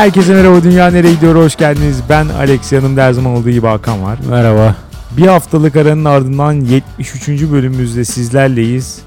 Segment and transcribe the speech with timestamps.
[0.00, 2.02] Herkese merhaba Dünya Nereye Gidiyor hoş geldiniz.
[2.08, 4.18] Ben Alex yanımda her zaman olduğu gibi Hakan var.
[4.30, 4.76] Merhaba.
[5.16, 7.28] Bir haftalık aranın ardından 73.
[7.28, 9.02] bölümümüzde sizlerleyiz.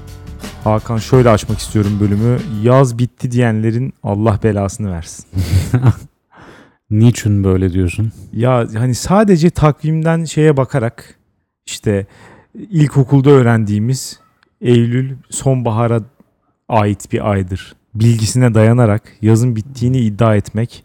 [0.64, 2.38] Hakan şöyle açmak istiyorum bölümü.
[2.62, 5.24] Yaz bitti diyenlerin Allah belasını versin.
[6.90, 8.12] Niçin böyle diyorsun?
[8.32, 11.14] Ya hani sadece takvimden şeye bakarak
[11.66, 12.06] işte
[12.70, 14.20] ilkokulda öğrendiğimiz
[14.60, 16.00] Eylül sonbahara
[16.68, 17.74] ait bir aydır.
[17.94, 20.84] Bilgisine dayanarak yazın bittiğini iddia etmek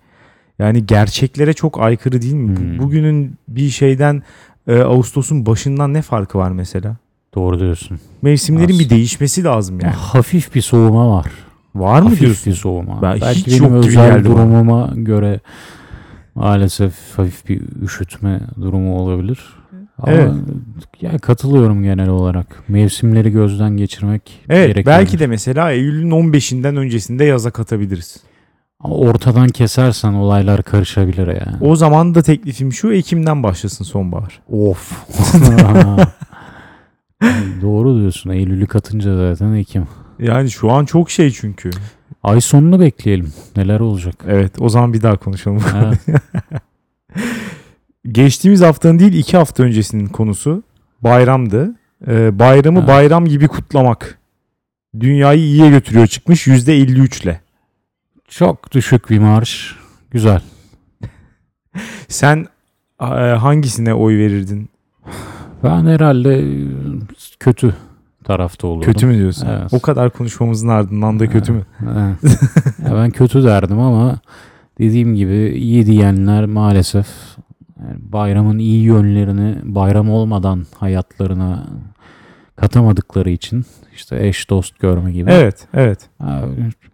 [0.60, 2.58] yani gerçeklere çok aykırı değil mi?
[2.60, 2.80] Hmm.
[2.80, 4.24] Bugünün bir şeyden
[4.68, 6.96] e, Ağustos'un başından ne farkı var mesela?
[7.36, 8.00] Doğru diyorsun.
[8.22, 8.90] Mevsimlerin bir Aslında.
[8.90, 9.94] değişmesi lazım yani.
[9.94, 11.26] Hafif bir soğuma var.
[11.76, 12.52] Var mı Hafif diyorsun?
[12.54, 13.02] bir soğuma.
[13.02, 14.36] Ben Belki hiç benim yok özel geldi bana.
[14.38, 15.40] durumuma göre
[16.36, 19.40] maalesef hafif bir üşütme durumu olabilir.
[20.00, 20.32] Ama Evet.
[21.02, 22.64] ya katılıyorum genel olarak.
[22.68, 24.86] Mevsimleri gözden geçirmek Evet gerekiyor.
[24.86, 28.18] belki de mesela Eylül'ün 15'inden öncesinde yaza katabiliriz.
[28.80, 31.58] Ama ortadan kesersen olaylar karışabilir yani.
[31.62, 34.42] O zaman da teklifim şu Ekim'den başlasın sonbahar.
[34.50, 34.92] Of.
[37.62, 38.30] Doğru diyorsun.
[38.30, 39.88] Eylül'ü katınca zaten Ekim.
[40.20, 41.70] Yani şu an çok şey çünkü.
[42.24, 43.34] Ay sonunu bekleyelim.
[43.58, 44.16] Neler olacak?
[44.28, 45.62] Evet o zaman bir daha konuşalım.
[45.78, 46.22] Evet.
[48.12, 50.64] Geçtiğimiz haftanın değil iki hafta öncesinin konusu
[51.02, 51.76] bayramdı.
[52.08, 52.88] Ee, bayramı Evet.
[52.88, 54.20] bayram gibi kutlamak.
[55.00, 57.42] Dünyayı iyiye götürüyor çıkmış %53 ile.
[58.28, 59.76] Çok düşük bir marş.
[60.12, 60.42] Güzel.
[62.08, 62.46] Sen
[63.02, 64.70] e, hangisine oy verirdin?
[65.64, 66.68] Ben herhalde e,
[67.40, 67.76] kötü
[68.24, 68.94] tarafta olurdum.
[68.94, 69.48] Kötü mü diyorsun?
[69.48, 69.74] Evet.
[69.74, 71.66] O kadar konuşmamızın ardından da kötü mü?
[71.84, 72.40] Evet.
[72.86, 74.20] Ya ben kötü derdim ama
[74.80, 77.08] dediğim gibi iyi diyenler maalesef
[77.80, 81.68] yani bayramın iyi yönlerini bayram olmadan hayatlarına
[82.56, 85.32] katamadıkları için işte eş dost görme gibi.
[85.32, 86.00] Evet, evet.
[86.22, 86.44] Ha,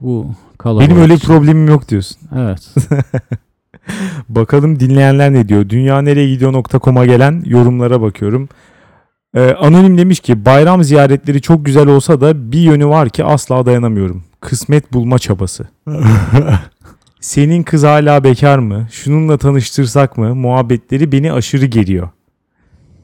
[0.02, 0.28] bu
[0.58, 0.90] kalabalık.
[0.90, 2.18] Benim öyle bir problemim yok diyorsun.
[2.36, 2.74] Evet.
[4.30, 5.70] Bakalım dinleyenler ne diyor?
[5.70, 8.50] Dünyanereyegidiyor.com'a gelen yorumlara bakıyorum.
[9.36, 13.66] Ee, Anonim demiş ki bayram ziyaretleri çok güzel olsa da bir yönü var ki asla
[13.66, 14.24] dayanamıyorum.
[14.40, 15.68] Kısmet bulma çabası.
[17.26, 18.88] Senin kız hala bekar mı?
[18.92, 20.36] Şununla tanıştırsak mı?
[20.36, 22.10] Muhabbetleri beni aşırı geriyor.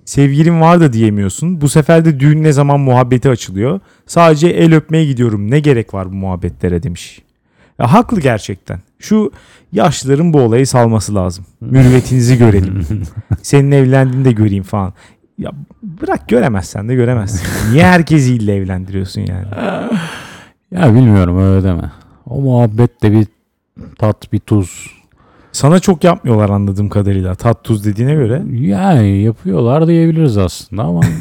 [0.06, 1.62] Sevgilim var da diyemiyorsun.
[1.62, 3.80] Bu sefer de düğün ne zaman muhabbeti açılıyor.
[4.06, 5.52] Sadece el öpmeye gidiyorum.
[5.52, 7.22] Ne gerek var bu muhabbetlere demiş.
[7.80, 8.80] Ya haklı gerçekten.
[9.00, 9.32] Şu
[9.72, 11.46] yaşlıların bu olayı salması lazım.
[11.62, 12.86] Mürüvvetinizi görelim.
[13.42, 14.94] Senin evlendiğini de göreyim falan.
[15.38, 15.52] Ya
[15.84, 17.72] bırak göremezsen de göremezsin.
[17.72, 19.48] Niye herkesi ille evlendiriyorsun yani?
[20.72, 21.92] ya bilmiyorum öyle deme.
[22.26, 23.28] O muhabbet de bir
[24.00, 24.92] tat bir tuz.
[25.52, 27.36] Sana çok yapmıyorlar anladığım kadarıyla.
[27.36, 28.44] Tat tuz dediğine göre.
[28.52, 31.02] Yani yapıyorlar diyebiliriz aslında ama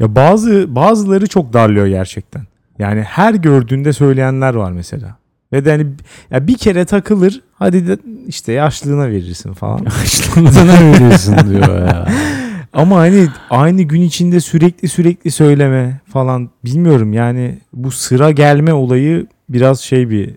[0.00, 2.42] Ya bazı bazıları çok darlıyor gerçekten.
[2.78, 5.16] Yani her gördüğünde söyleyenler var mesela.
[5.52, 5.86] Ve de hani
[6.30, 9.78] ya bir kere takılır hadi de işte yaşlılığına verirsin falan.
[10.00, 12.08] yaşlandığına veriyorsun diyor ya.
[12.72, 19.26] Ama hani aynı gün içinde sürekli sürekli söyleme falan bilmiyorum yani bu sıra gelme olayı
[19.48, 20.30] biraz şey bir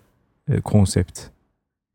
[0.52, 1.20] e, konsept.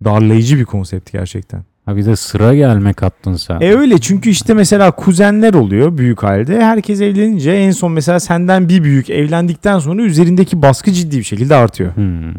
[0.04, 1.62] Darlayıcı bir konsept gerçekten.
[1.86, 3.60] Ha bir de sıra gelmek attın sen.
[3.60, 6.60] E öyle çünkü işte mesela kuzenler oluyor büyük halde.
[6.64, 11.54] Herkes evlenince en son mesela senden bir büyük evlendikten sonra üzerindeki baskı ciddi bir şekilde
[11.54, 11.96] artıyor.
[11.96, 12.32] Hmm.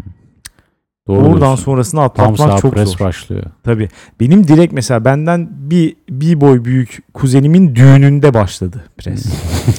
[1.07, 1.63] Doğru Oradan diyorsun.
[1.63, 3.00] sonrasını Tam atlatmak sağ çok zor.
[3.00, 3.44] başlıyor.
[3.63, 3.89] Tabii.
[4.19, 9.25] Benim direkt mesela benden bir bir boy büyük kuzenimin düğününde başladı pres.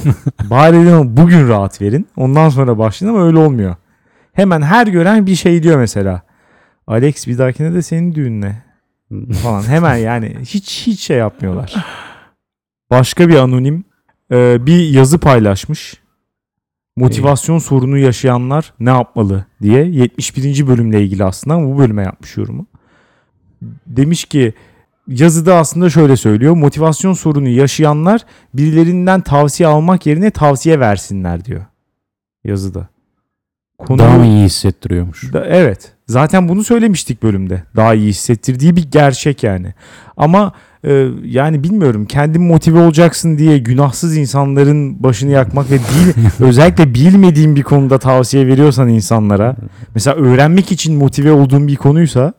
[0.50, 2.06] Bari dedim bugün rahat verin.
[2.16, 3.76] Ondan sonra başlayın ama öyle olmuyor.
[4.32, 6.22] Hemen her gören bir şey diyor mesela.
[6.86, 8.62] Alex bir dahakine de senin düğününe
[9.42, 9.62] falan.
[9.62, 11.74] Hemen yani hiç hiç şey yapmıyorlar.
[12.90, 13.84] Başka bir anonim
[14.30, 16.02] e, bir yazı paylaşmış.
[16.96, 20.66] Motivasyon sorunu yaşayanlar ne yapmalı diye 71.
[20.66, 22.66] bölümle ilgili aslında ama bu bölüme yapmış yorumu.
[23.86, 24.52] Demiş ki
[25.08, 26.54] yazıda aslında şöyle söylüyor.
[26.54, 28.20] Motivasyon sorunu yaşayanlar
[28.54, 31.62] birilerinden tavsiye almak yerine tavsiye versinler diyor
[32.44, 32.88] yazıda.
[33.86, 35.32] Konu Daha mı iyi hissettiriyormuş?
[35.32, 35.92] da- evet.
[36.06, 37.62] Zaten bunu söylemiştik bölümde.
[37.76, 39.74] Daha iyi hissettirdiği bir gerçek yani.
[40.16, 40.52] Ama
[40.84, 47.56] e, yani bilmiyorum kendin motive olacaksın diye günahsız insanların başını yakmak ve bil, özellikle bilmediğin
[47.56, 49.56] bir konuda tavsiye veriyorsan insanlara
[49.94, 52.32] mesela öğrenmek için motive olduğun bir konuysa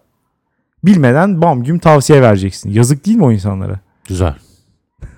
[0.86, 2.70] bilmeden bam güm tavsiye vereceksin.
[2.70, 3.80] Yazık değil mi o insanlara?
[4.08, 4.36] Güzel.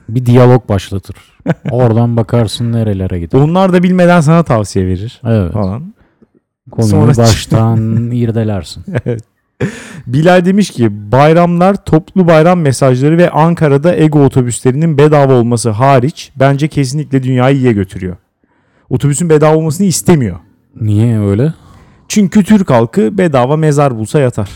[0.09, 1.15] Bir diyalog başlatır.
[1.71, 3.39] Oradan bakarsın nerelere gider.
[3.39, 5.53] Onlar da bilmeden sana tavsiye verir Evet.
[5.53, 5.93] falan.
[6.71, 8.83] Konuyu Sonra- baştan irdelersin.
[10.07, 16.67] Bilal demiş ki bayramlar, toplu bayram mesajları ve Ankara'da Ego otobüslerinin bedava olması hariç bence
[16.67, 18.15] kesinlikle dünyayı iyiye götürüyor.
[18.89, 20.39] Otobüsün bedava olmasını istemiyor.
[20.81, 21.53] Niye öyle?
[22.07, 24.49] Çünkü Türk halkı bedava mezar bulsa yatar.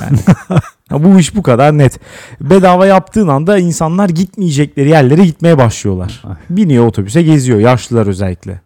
[0.00, 0.18] Yani.
[0.90, 2.00] Ya bu iş bu kadar net.
[2.40, 6.22] Bedava yaptığın anda insanlar gitmeyecekleri yerlere gitmeye başlıyorlar.
[6.50, 7.58] Biniyor otobüse geziyor.
[7.58, 8.60] Yaşlılar özellikle.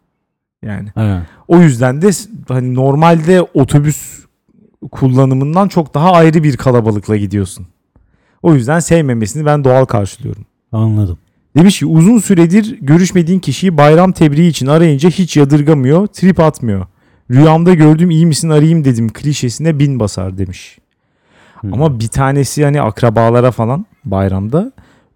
[0.63, 0.89] Yani.
[0.97, 1.23] Evet.
[1.49, 2.11] O yüzden de
[2.49, 4.25] hani normalde otobüs
[4.93, 7.67] kullanımından çok daha ayrı bir kalabalıkla gidiyorsun.
[8.43, 10.47] O yüzden sevmemesini ben doğal karşılıyorum.
[10.73, 11.19] Anladım.
[11.57, 16.87] Demiş ki uzun süredir görüşmediğin kişiyi bayram tebriği için arayınca hiç yadırgamıyor, trip atmıyor.
[17.31, 20.79] Rüyamda gördüm iyi misin arayayım dedim klişesine bin basar demiş.
[21.61, 21.75] Hmm.
[21.75, 24.73] Ama bir tanesi hani akrabalara falan bayramda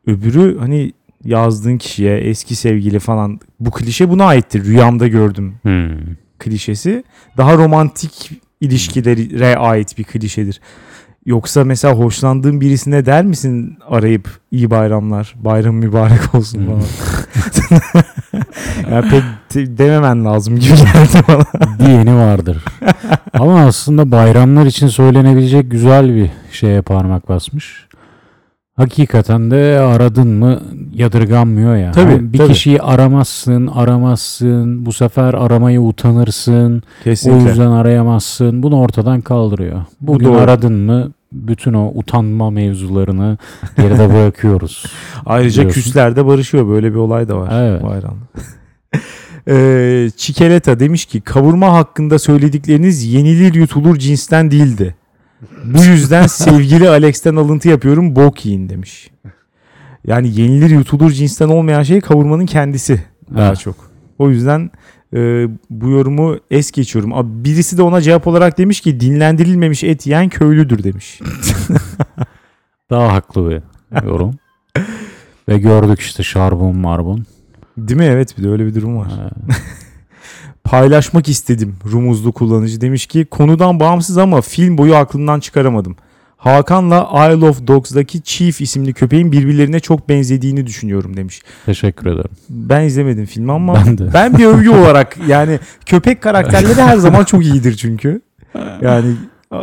[0.06, 0.92] öbürü hani
[1.24, 4.64] yazdığın kişiye eski sevgili falan bu klişe buna aittir.
[4.64, 5.90] Rüyamda gördüm Hmm.
[6.38, 7.04] klişesi
[7.36, 8.30] daha romantik
[8.60, 10.60] ilişkilere ait bir klişedir.
[11.26, 16.66] Yoksa mesela hoşlandığın birisine der misin arayıp iyi bayramlar, bayram mübarek olsun Hmm.
[16.66, 16.82] falan.
[18.90, 19.22] yani pek
[19.54, 21.78] de- dememen lazım gibi geldi bana.
[21.86, 22.64] Diyeni vardır.
[23.32, 27.86] Ama aslında bayramlar için söylenebilecek güzel bir şeye parmak basmış.
[28.76, 30.60] Hakikaten de aradın mı
[30.94, 31.92] yadırganmıyor ya.
[31.92, 32.52] Tabii, Hani bir tabii.
[32.52, 34.86] kişiyi aramazsın, aramazsın.
[34.86, 36.78] Bu sefer aramaya utanırsın.
[37.00, 37.48] O Kesinlikle.
[37.48, 38.62] yüzden arayamazsın.
[38.62, 39.84] Bunu ortadan kaldırıyor.
[40.00, 40.38] Bugün doğru.
[40.38, 43.38] aradın mı bütün o utanma mevzularını
[43.76, 44.84] geride bırakıyoruz.
[45.26, 45.80] Ayrıca Biliyorsun.
[45.82, 46.68] küsler de barışıyor.
[46.68, 47.82] Böyle bir olay da var Evet.
[47.82, 48.24] bayramda.
[49.48, 54.94] Ee, Çikeleta demiş ki kavurma hakkında söyledikleriniz yenilir yutulur cinsten değildi.
[55.64, 59.10] Bu yüzden sevgili Alex'ten alıntı yapıyorum bok yiyin demiş.
[60.06, 63.00] Yani yenilir yutulur cinsten olmayan şey kavurmanın kendisi
[63.34, 63.58] daha Evet.
[63.58, 63.76] çok.
[64.18, 64.70] O yüzden
[65.14, 67.12] e, bu yorumu es geçiyorum.
[67.14, 71.20] Abi birisi de ona cevap olarak demiş ki dinlendirilmemiş et yiyen köylüdür demiş.
[72.90, 73.62] Daha haklı bir
[74.06, 74.34] yorum.
[75.48, 77.24] Ve gördük işte şarbon marbon.
[77.78, 78.04] Değil mi?
[78.06, 79.08] Evet bir de öyle bir durum var.
[80.64, 85.96] Paylaşmak istedim rumuzlu kullanıcı demiş ki konudan bağımsız ama film boyu aklımdan çıkaramadım.
[86.36, 91.42] Hakan'la Isle of Dogs'daki Chief isimli köpeğin birbirlerine çok benzediğini düşünüyorum demiş.
[91.66, 92.30] teşekkür ederim.
[92.50, 94.10] Ben izlemedim filmi ama Ben de.
[94.14, 98.20] ben bir övgü olarak yani köpek karakterleri her zaman çok iyidir çünkü.
[98.82, 99.14] Yani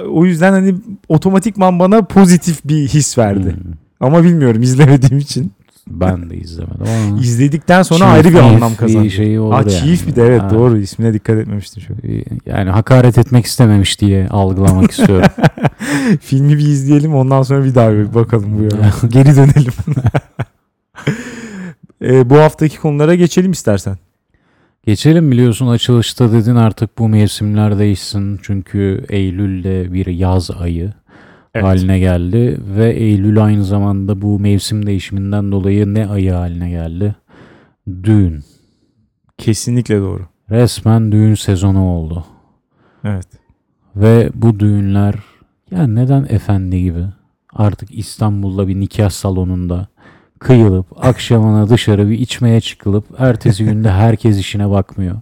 [0.10, 0.76] o yüzden hani
[1.10, 3.44] otomatikman bana pozitif bir his verdi.
[3.56, 5.52] Hmm, Ama bilmiyorum izlemediğim için.
[6.00, 7.20] Ben de izlemedim ama.
[7.20, 9.10] İzledikten sonra Chief ayrı bir anlam kazandı.
[9.10, 9.72] şeyi olur Aa, yani.
[9.72, 10.50] Chief bir de evet Ha.
[10.50, 11.98] doğru ismine dikkat etmemiştim çok.
[12.46, 15.30] Yani hakaret etmek istememiş diye algılamak istiyorum.
[16.22, 18.92] Filmi bir izleyelim ondan sonra bir daha bir bakalım bu yoruma.
[19.10, 19.74] Geri dönelim.
[22.04, 23.98] Ee, bu haftaki konulara geçelim istersen.
[24.86, 28.40] Geçelim biliyorsun açılışta dedin artık bu mevsimler değişsin.
[28.44, 30.94] Çünkü Eylül'de bir yaz ayı
[31.54, 32.60] haline geldi.
[32.78, 37.16] Ve Eylül aynı zamanda bu mevsim değişiminden dolayı ne ayı haline geldi?
[38.04, 38.44] Düğün.
[39.38, 40.26] Kesinlikle doğru.
[40.50, 42.26] Resmen düğün sezonu oldu.
[43.04, 43.28] Evet.
[43.96, 45.16] Ve bu düğünler
[45.72, 47.06] ya neden efendi gibi
[47.54, 49.88] artık İstanbul'da bir nikah salonunda
[50.40, 55.22] kıyılıp akşamına dışarı bir içmeye çıkılıp ertesi günde herkes işine bakmıyor.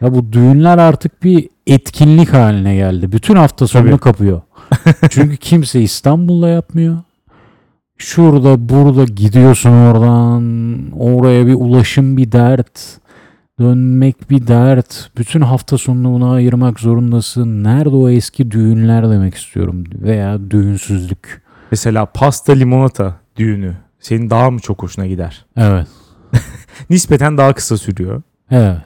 [0.00, 3.12] Ya bu düğünler artık bir etkinlik haline geldi.
[3.12, 4.00] Bütün hafta sonunu Tabii.
[4.00, 4.40] kapıyor.
[5.10, 6.98] Çünkü kimse İstanbul'da yapmıyor.
[7.98, 10.42] Şurada burada gidiyorsun oradan
[10.98, 13.00] oraya bir ulaşım bir dert.
[13.58, 15.10] Dönmek bir dert.
[15.18, 17.64] Bütün hafta sonunu buna ayırmak zorundasın.
[17.64, 19.84] Nerede o eski düğünler demek istiyorum.
[19.94, 21.42] Veya düğünsüzlük.
[21.70, 25.44] Mesela pasta limonata düğünü senin daha mı çok hoşuna gider?
[25.56, 25.86] Evet.
[26.90, 28.22] Nispeten daha kısa sürüyor.
[28.50, 28.76] Evet.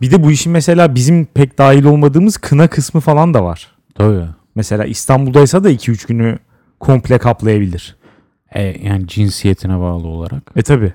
[0.00, 3.66] Bir de bu işin mesela bizim pek dahil olmadığımız kına kısmı falan da var.
[3.94, 4.24] Tabii.
[4.54, 6.38] Mesela İstanbul'daysa da 2-3 günü
[6.80, 7.96] komple kaplayabilir.
[8.54, 10.42] E, yani cinsiyetine bağlı olarak.
[10.56, 10.92] E tabi.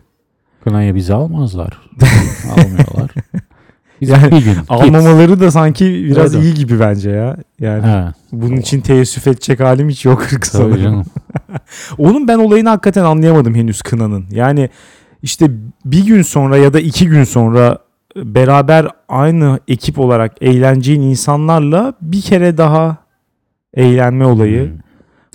[0.63, 1.77] Kınaya bizi almazlar.
[2.51, 3.11] Almıyorlar.
[4.01, 4.53] Biz Yani bir gün.
[4.53, 4.63] git.
[4.71, 6.45] Almamaları da sanki biraz Öyle.
[6.47, 7.37] iyi gibi bence ya.
[7.59, 8.15] Yani Evet.
[8.31, 11.03] bunun için teessüf edecek halim hiç yok sanırım.
[11.97, 14.25] Onun ben olayını hakikaten anlayamadım henüz kınanın.
[14.31, 14.69] Yani
[15.21, 15.47] işte
[15.85, 17.77] bir gün sonra ya da iki gün sonra
[18.23, 22.97] beraber aynı ekip olarak eğleneceğin insanlarla bir kere daha
[23.73, 24.63] eğlenme olayı.
[24.63, 24.77] Hmm.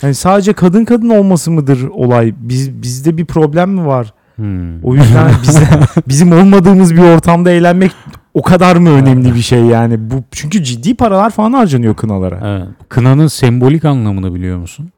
[0.00, 2.34] Hani sadece kadın kadın olması mıdır olay?
[2.38, 4.14] Biz bizde bir problem mi var?
[4.36, 4.84] Hmm.
[4.84, 5.68] O yüzden bize,
[6.08, 7.92] bizim olmadığımız bir ortamda eğlenmek
[8.34, 10.10] o kadar mı önemli bir şey yani?
[10.10, 12.40] Bu çünkü ciddi paralar falan harcanıyor kınalara.
[12.44, 12.68] Evet.
[12.88, 14.90] Kınanın sembolik anlamını biliyor musun?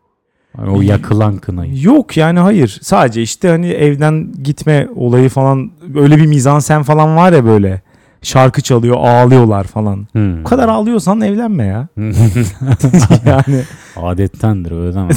[0.57, 1.83] Hani o yakılan kınayı.
[1.83, 2.79] Yok yani hayır.
[2.83, 7.83] Sadece işte hani evden gitme olayı falan öyle bir mizansen falan var ya böyle.
[8.23, 10.07] Şarkı çalıyor, ağlıyorlar falan.
[10.13, 10.41] Hmm.
[10.41, 11.89] Bu kadar ağlıyorsan evlenme ya.
[13.27, 13.63] yani
[13.97, 15.09] Adettendir öyle deme.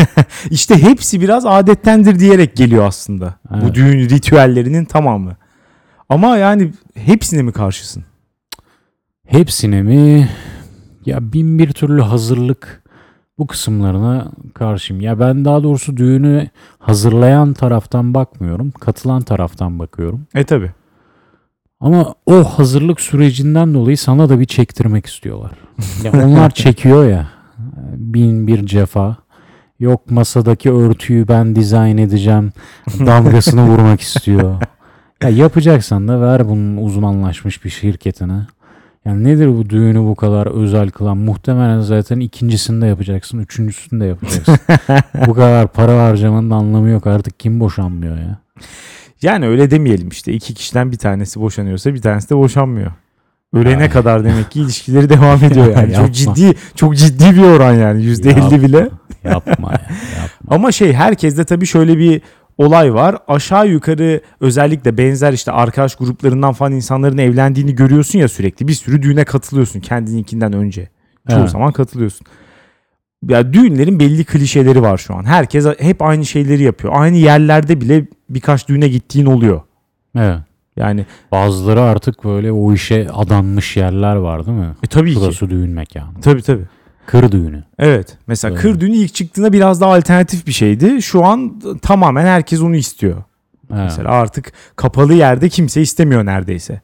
[0.50, 3.34] işte hepsi biraz adettendir diyerek geliyor aslında.
[3.50, 3.74] Bu Evet.
[3.74, 5.36] düğün ritüellerinin tamamı.
[6.08, 8.04] Ama yani hepsine mi karşısın?
[9.26, 10.28] Hepsine mi?
[11.06, 12.82] Ya bin bir türlü hazırlık
[13.38, 15.00] bu kısımlarına karşıyım.
[15.02, 16.48] Ya ben daha doğrusu düğünü
[16.78, 18.70] hazırlayan taraftan bakmıyorum.
[18.70, 20.26] Katılan taraftan bakıyorum.
[20.34, 20.70] E tabi.
[21.80, 25.52] Ama o hazırlık sürecinden dolayı sana da bir çektirmek istiyorlar.
[26.04, 27.28] Ya onlar çekiyor ya.
[27.96, 29.16] Bin bir cefa.
[29.80, 32.52] Yok masadaki örtüyü ben dizayn edeceğim.
[32.98, 34.62] Damgasını vurmak istiyor.
[35.22, 38.46] Ya yapacaksan da ver bunun uzmanlaşmış bir şirketine.
[39.04, 41.16] Yani nedir bu düğünü bu kadar özel kılan?
[41.16, 44.56] Muhtemelen zaten ikincisini de yapacaksın, üçüncüsünü de yapacaksın.
[45.26, 47.06] bu kadar para harcamanın anlamı yok.
[47.06, 48.38] Artık kim boşanmıyor ya?
[49.22, 50.32] Yani öyle demeyelim işte.
[50.32, 52.92] iki kişiden bir tanesi boşanıyorsa bir tanesi de boşanmıyor.
[53.52, 55.92] Ölene kadar demek ki ilişkileri devam ediyor yani.
[55.92, 56.06] Yapma.
[56.06, 58.88] çok ciddi çok ciddi bir oran yani yüzde elli bile.
[59.24, 59.80] Yapma ya.
[60.22, 60.56] Yapma.
[60.56, 62.22] Ama şey herkeste tabii şöyle bir
[62.58, 63.16] olay var.
[63.28, 68.68] Aşağı yukarı özellikle benzer işte arkadaş gruplarından falan insanların evlendiğini görüyorsun ya sürekli.
[68.68, 70.88] Bir sürü düğüne katılıyorsun kendininkinden önce.
[71.30, 71.50] Çoğu Evet.
[71.50, 72.26] zaman katılıyorsun.
[73.28, 75.24] Ya düğünlerin belli klişeleri var şu an.
[75.24, 76.92] Herkes hep aynı şeyleri yapıyor.
[76.96, 79.60] Aynı yerlerde bile birkaç düğüne gittiğin oluyor.
[80.18, 80.38] Evet.
[80.76, 84.74] Yani Bazıları artık böyle o işe adanmış yerler var değil mi?
[84.82, 85.20] e, tabii ki.
[85.20, 86.20] Burası düğün mekanı.
[86.22, 86.64] Tabii tabii.
[87.06, 87.64] Kır düğünü.
[87.78, 88.16] Evet.
[88.26, 88.62] Mesela Evet.
[88.62, 91.02] kır düğünü ilk çıktığında biraz daha alternatif bir şeydi.
[91.02, 93.16] Şu an tamamen herkes onu istiyor.
[93.70, 93.80] Evet.
[93.84, 96.80] Mesela artık kapalı yerde kimse istemiyor neredeyse.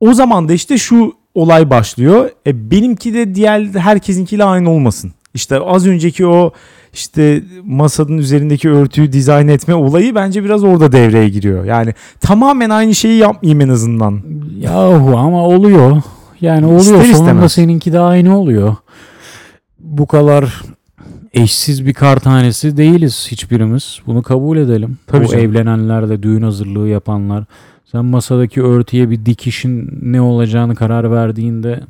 [0.00, 2.30] O zaman da işte şu olay başlıyor.
[2.46, 5.12] E, benimki de diğer herkesinkiyle aynı olmasın.
[5.34, 6.52] İşte az önceki o
[6.92, 11.64] işte masanın üzerindeki örtüyü dizayn etme olayı bence biraz orada devreye giriyor.
[11.64, 14.20] Yani tamamen aynı şeyi yapmayayım en azından.
[14.58, 16.02] Yahu ama oluyor.
[16.40, 16.80] Yani oluyor.
[16.80, 17.52] İster Sonunda istemez.
[17.52, 18.76] seninki de aynı oluyor.
[19.90, 20.62] Bu kadar
[21.32, 24.00] eşsiz bir kar tanesi değiliz hiçbirimiz.
[24.06, 24.98] Bunu kabul edelim.
[25.06, 25.44] Tabii Bu canım.
[25.44, 27.44] evlenenler de düğün hazırlığı yapanlar.
[27.84, 31.80] Sen masadaki örtüye bir dikişin ne olacağını karar verdiğinde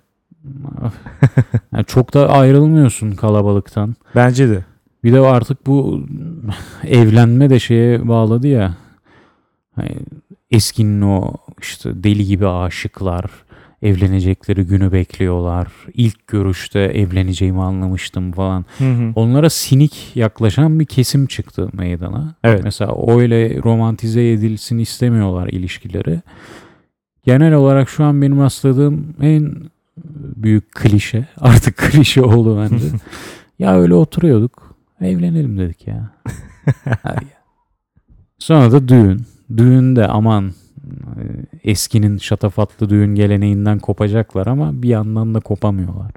[1.74, 3.94] yani çok da ayrılmıyorsun kalabalıktan.
[4.14, 4.64] Bence de.
[5.04, 6.06] Bir de artık bu
[6.84, 8.74] evlenme de şeye bağladı ya.
[9.76, 9.96] Hani
[10.50, 13.24] eskinin o işte deli gibi aşıklar
[13.82, 15.68] evlenecekleri günü bekliyorlar.
[15.94, 18.64] İlk görüşte evleneceğimi anlamıştım falan.
[18.78, 19.12] Hı hı.
[19.14, 22.34] Onlara sinik yaklaşan bir kesim çıktı meydana.
[22.44, 22.60] Evet.
[22.64, 26.20] Mesela öyle romantize edilsin istemiyorlar ilişkileri.
[27.24, 29.54] Genel olarak şu an benim rastladığım en
[30.36, 31.26] büyük klişe.
[31.40, 32.84] Artık klişe oldu bence.
[33.58, 34.76] ya öyle oturuyorduk.
[35.00, 36.10] Evlenelim dedik ya.
[38.38, 39.22] Sonra da düğün.
[39.56, 40.52] Düğünde aman
[41.70, 46.10] eskinin şatafatlı düğün geleneğinden kopacaklar ama bir yandan da kopamıyorlar.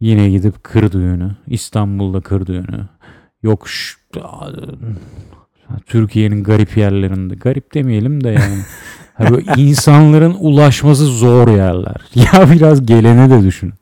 [0.00, 1.30] Yine gidip kır düğünü.
[1.46, 2.88] İstanbul'da kır düğünü.
[3.42, 4.50] Yok ş- a-
[5.86, 7.34] Türkiye'nin garip yerlerinde.
[7.34, 8.58] Garip demeyelim de yani.
[9.14, 11.96] Ha böyle insanların ulaşması zor yerler.
[12.14, 13.74] Ya biraz geleni de düşünün.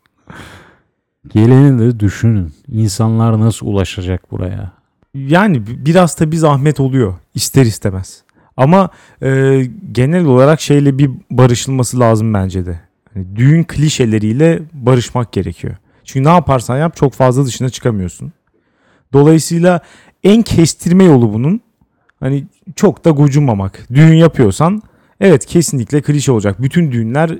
[1.28, 2.52] Geleni de düşünün.
[2.68, 4.72] İnsanlar nasıl ulaşacak buraya?
[5.14, 8.22] Yani bi- biraz da bir zahmet oluyor ister istemez.
[8.56, 8.88] Ama
[9.22, 12.80] e, genel olarak şeyle bir barışılması lazım bence de.
[13.14, 15.76] Hani düğün klişeleriyle barışmak gerekiyor.
[16.04, 18.32] Çünkü ne yaparsan yap çok fazla dışına çıkamıyorsun.
[19.12, 19.80] Dolayısıyla
[20.24, 21.60] en kestirme yolu bunun
[22.20, 22.44] hani
[22.76, 23.86] çok da gocunmamak.
[23.94, 24.82] Düğün yapıyorsan
[25.20, 26.62] evet kesinlikle klişe olacak.
[26.62, 27.38] Bütün düğünler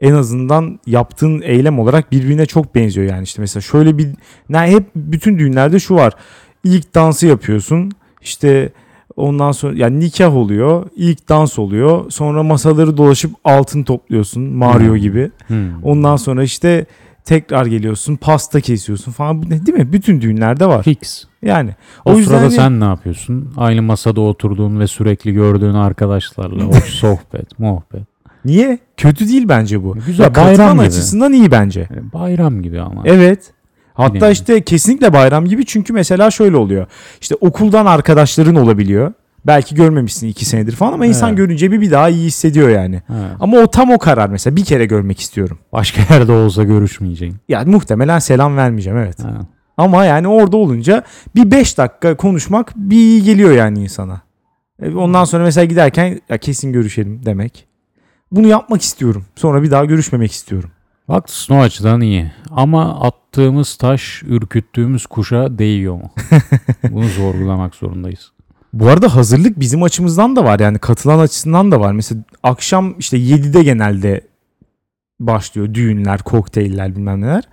[0.00, 4.08] en azından yaptığın eylem olarak birbirine çok benziyor yani işte mesela şöyle bir
[4.48, 6.12] ne hep bütün düğünlerde şu var.
[6.64, 7.92] İlk dansı yapıyorsun.
[8.22, 8.72] İşte
[9.18, 10.86] ondan sonra yani nikah oluyor.
[10.96, 12.10] ilk dans oluyor.
[12.10, 14.96] Sonra masaları dolaşıp altın topluyorsun Mario Hmm.
[14.96, 15.30] gibi.
[15.46, 15.82] Hmm.
[15.84, 16.86] Ondan sonra işte
[17.24, 19.42] tekrar geliyorsun, pasta kesiyorsun falan.
[19.50, 19.92] Değil mi?
[19.92, 20.82] Bütün düğünlerde var.
[20.82, 21.24] Fix.
[21.42, 21.70] Yani
[22.04, 23.52] O, o yüzden sırada hani- sen ne yapıyorsun?
[23.56, 28.02] Aynı masada oturduğun ve sürekli gördüğün arkadaşlarla hoş sohbet, muhabbet.
[28.44, 28.78] niye?
[28.96, 29.96] Kötü değil bence bu.
[30.06, 30.86] Güzel, Ya bayram gibi.
[30.86, 31.88] açısından iyi bence.
[31.94, 33.02] Yani bayram gibi ama.
[33.04, 33.52] Evet.
[33.98, 34.32] Hatta Yani.
[34.32, 36.86] işte kesinlikle bayram gibi çünkü mesela şöyle oluyor.
[37.20, 39.12] İşte okuldan arkadaşların olabiliyor.
[39.46, 41.38] Belki görmemişsin iki senedir falan ama insan Evet.
[41.38, 43.02] görünce bir, bir daha iyi hissediyor yani.
[43.08, 43.14] Ha.
[43.40, 45.58] Ama o tam o karar mesela bir kere görmek istiyorum.
[45.72, 47.36] Başka yerde olsa görüşmeyeceğin.
[47.48, 49.24] Yani muhtemelen selam vermeyeceğim evet.
[49.24, 49.40] Ha.
[49.76, 51.02] Ama yani orada olunca
[51.34, 54.20] bir 5 dakika konuşmak bir iyi geliyor yani insana.
[54.82, 57.66] E, Ondan sonra mesela giderken ya kesin görüşelim demek.
[58.32, 59.24] Bunu yapmak istiyorum.
[59.36, 60.70] Sonra bir daha görüşmemek istiyorum.
[61.06, 62.32] Haklısın o açıdan iyi.
[62.50, 66.10] Ama attığımız taş ürküttüğümüz kuşa değiyor mu?
[66.90, 68.32] Bunu sorgulamak zorundayız.
[68.72, 70.60] Bu arada hazırlık bizim açımızdan da var.
[70.60, 71.92] Yani katılan açısından da var.
[71.92, 74.20] Mesela akşam işte 7'de genelde
[75.20, 77.44] başlıyor düğünler, kokteyller bilmem neler.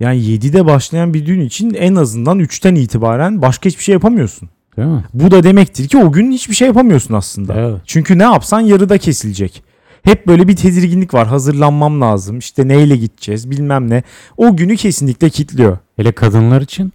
[0.00, 4.48] Yani 7'de başlayan bir düğün için en azından 3'ten itibaren başka hiçbir şey yapamıyorsun.
[4.76, 5.04] Değil mi?
[5.14, 7.54] Bu da demektir ki o gün hiçbir şey yapamıyorsun aslında.
[7.54, 7.80] Evet.
[7.86, 9.62] Çünkü ne yapsan yarıda kesilecek.
[10.06, 11.26] Hep böyle bir tedirginlik var.
[11.26, 12.38] Hazırlanmam lazım.
[12.38, 14.02] İşte neyle gideceğiz bilmem ne.
[14.36, 15.78] O günü kesinlikle kitliyor.
[15.96, 16.92] Hele kadınlar için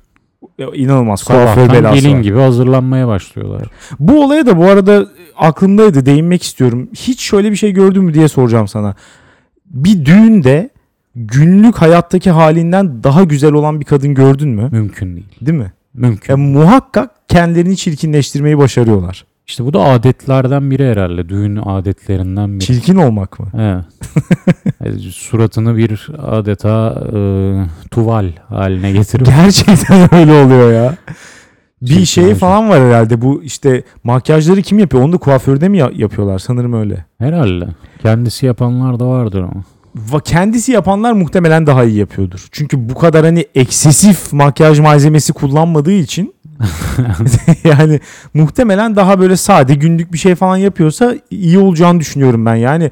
[0.74, 2.22] İnanılmaz kuaför belası gelin var.
[2.22, 3.68] gibi hazırlanmaya başlıyorlar.
[4.00, 6.90] Bu olaya da bu arada aklımdaydı değinmek istiyorum.
[6.94, 8.96] Hiç şöyle bir şey gördün mü diye soracağım sana.
[9.66, 10.70] Bir düğünde
[11.16, 14.70] günlük hayattaki halinden daha güzel olan bir kadın gördün mü?
[14.72, 15.28] Mümkün değil.
[15.42, 15.72] Değil mi?
[15.94, 16.34] Mümkün.
[16.34, 19.26] Ya muhakkak kendilerini çirkinleştirmeyi başarıyorlar.
[19.48, 21.30] İşte bu da adetlerden biri herhalde.
[21.30, 22.66] Düğün adetlerinden biri.
[22.66, 23.48] Çirkin olmak mı?
[23.60, 23.86] Evet.
[24.86, 27.20] Yani Suratını bir adeta e,
[27.92, 30.96] tuval haline getirip Gerçekten öyle oluyor ya.
[31.82, 32.40] Bir Çirkin şey olacak.
[32.40, 35.04] falan var herhalde bu işte makyajları kim yapıyor?
[35.04, 36.40] Onu da kuaförde mi ya- yapıyorlar?
[36.40, 37.06] Sanırım öyle.
[37.18, 37.68] herhalde.
[38.02, 39.64] Kendisi yapanlar da vardır ama.
[40.12, 42.48] Va- Kendisi yapanlar muhtemelen daha iyi yapıyordur.
[42.52, 46.34] Çünkü bu kadar hani eksesif makyaj malzemesi kullanmadığı için
[47.64, 48.00] yani
[48.34, 52.56] muhtemelen daha böyle sade günlük bir şey falan yapıyorsa iyi olacağını düşünüyorum ben.
[52.56, 52.92] Yani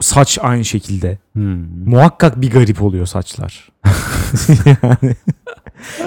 [0.00, 1.18] saç aynı şekilde.
[1.32, 1.88] Hmm.
[1.90, 3.68] Muhakkak bir garip oluyor saçlar.
[4.66, 5.16] yani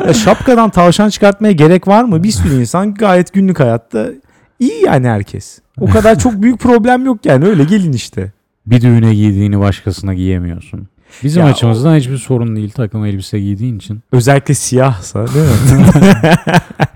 [0.08, 2.24] ya şapkadan tavşan çıkartmaya gerek var mı?
[2.24, 4.08] Bir sürü insan gayet günlük hayatta
[4.60, 5.60] iyi yani herkes.
[5.80, 8.32] O kadar çok büyük problem yok yani öyle gelin işte.
[8.66, 10.88] Bir düğüne giydiğini başkasına giyemiyorsun.
[11.24, 14.00] Bizim Ya açımızdan hiçbir sorun değil takım elbise giydiğin için.
[14.12, 16.32] Özellikle siyahsa değil mi?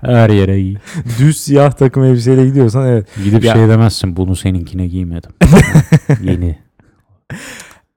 [0.02, 0.76] Her yere giy.
[1.18, 3.06] Düz siyah takım elbiseyle gidiyorsan evet.
[3.24, 5.30] Gidip Ya- şey demezsin bunu seninkine giymedim.
[6.22, 6.58] Yeni.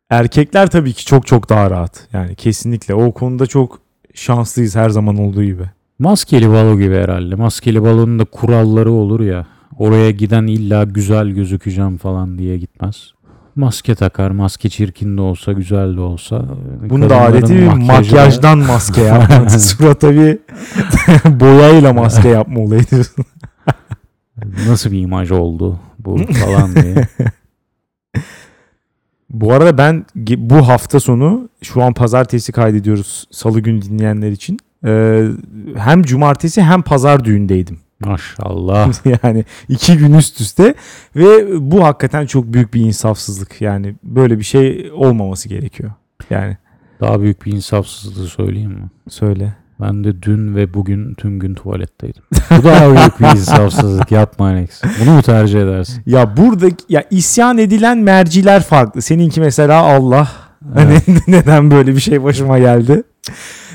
[0.10, 2.08] Erkekler tabii ki çok çok daha rahat.
[2.14, 3.80] Yani kesinlikle o konuda çok
[4.14, 5.64] şanslıyız her zaman olduğu gibi.
[6.00, 7.36] Maskeli balo gibi herhalde.
[7.36, 9.48] Maskeli balonun da kuralları olur ya.
[9.78, 13.12] Oraya giden illa güzel gözükeceğim falan diye gitmez.
[13.56, 14.32] Maske takar.
[14.32, 16.46] Maske çirkin de olsa güzel de olsa.
[16.90, 19.50] Bunu da adeti bir makyajdan maske yapma.
[19.60, 20.38] Surata bir
[21.40, 23.26] boyayla maske yapma olayı diyorsun.
[24.68, 27.08] Nasıl bir imaj oldu bu falan diye.
[29.30, 30.06] Bu arada ben
[30.38, 34.58] bu hafta sonu şu an pazartesi kaydediyoruz salı günü dinleyenler için.
[34.86, 35.28] Ee,
[35.78, 37.80] hem cumartesi hem pazar düğündeydim.
[38.06, 38.94] Maşallah.
[39.24, 40.76] yani iki gün üst üste
[41.16, 43.62] ve bu hakikaten çok büyük bir insafsızlık.
[43.62, 45.92] Yani böyle bir şey olmaması gerekiyor.
[46.30, 46.58] Yani
[47.02, 48.90] Daha büyük bir insafsızlığı söyleyeyim mi?
[49.10, 49.56] söyle.
[49.82, 52.24] Ben de dün ve bugün tüm gün tuvaletteydim.
[52.58, 54.12] Bu daha büyük bir insafsızlık.
[54.12, 54.82] Yapma Alex.
[55.02, 56.04] Bunu mu tercih edersin?
[56.06, 59.02] Ya burada ya isyan edilen merciler farklı.
[59.02, 60.28] Seninki mesela Allah.
[60.74, 60.98] Hani
[61.28, 63.04] neden böyle bir şey başıma geldi?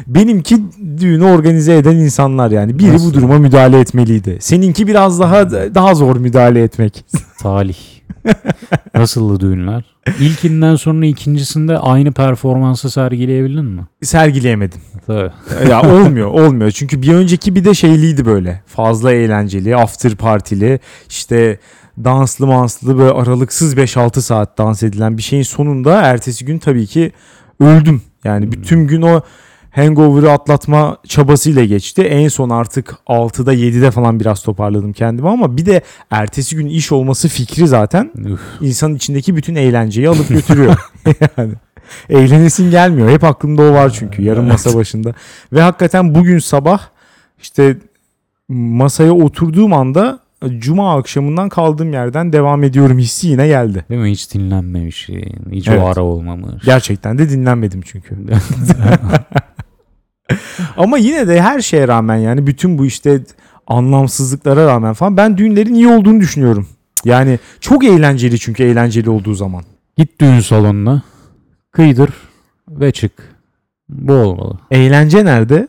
[0.06, 0.56] Benimki
[1.00, 2.78] düğünü organize eden insanlar yani.
[2.78, 3.10] Biri Nasıl?
[3.10, 4.36] bu duruma müdahale etmeliydi.
[4.40, 7.04] Seninki biraz daha daha zor müdahale etmek.
[7.40, 7.76] Talih.
[8.94, 9.84] Nasıldı düğünler?
[10.20, 13.82] İlkinden sonra ikincisinde aynı performansı sergileyebildin mi?
[14.02, 14.80] Sergileyemedim.
[15.06, 15.30] Tabii.
[15.70, 16.70] ya olmuyor, olmuyor.
[16.70, 18.62] Çünkü bir önceki bir de şeyliydi böyle.
[18.66, 21.58] Fazla eğlenceli, after partili, işte
[22.04, 27.12] danslı manslı böyle aralıksız 5-6 saat dans edilen bir şeyin sonunda ertesi gün tabii ki
[27.60, 28.02] öldüm.
[28.24, 28.52] Yani Hmm.
[28.52, 29.20] bütün gün o
[29.70, 32.02] hangover'ı atlatma çabasıyla geçti.
[32.02, 36.92] En son artık 6'da 7'de falan biraz toparladım kendimi ama bir de ertesi gün iş
[36.92, 38.40] olması fikri zaten Üf.
[38.60, 40.76] insanın içindeki bütün eğlenceyi alıp götürüyor.
[41.36, 41.52] yani
[42.08, 43.10] eğlenesin gelmiyor.
[43.10, 45.14] Hep aklımda o var çünkü yarın masa başında.
[45.52, 46.80] Ve hakikaten bugün sabah
[47.42, 47.76] işte
[48.48, 50.20] masaya oturduğum anda
[50.58, 53.84] cuma akşamından kaldığım yerden devam ediyorum hissi yine geldi.
[53.90, 54.10] Değil mi?
[54.10, 55.08] Hiç dinlenmemiş.
[55.52, 55.80] Hiç Evet.
[55.82, 56.64] o ara olmamış.
[56.64, 58.16] Gerçekten de dinlenmedim çünkü.
[60.76, 63.20] Ama yine de her şeye rağmen yani bütün bu işte
[63.66, 66.68] anlamsızlıklara rağmen falan ben düğünlerin iyi olduğunu düşünüyorum.
[67.04, 69.62] Yani çok eğlenceli çünkü eğlenceli olduğu zaman.
[69.96, 71.02] Git düğün salonuna.
[71.72, 72.10] Kıydır
[72.68, 73.12] ve çık.
[73.88, 74.58] Bu olmalı.
[74.70, 75.68] Eğlence nerede?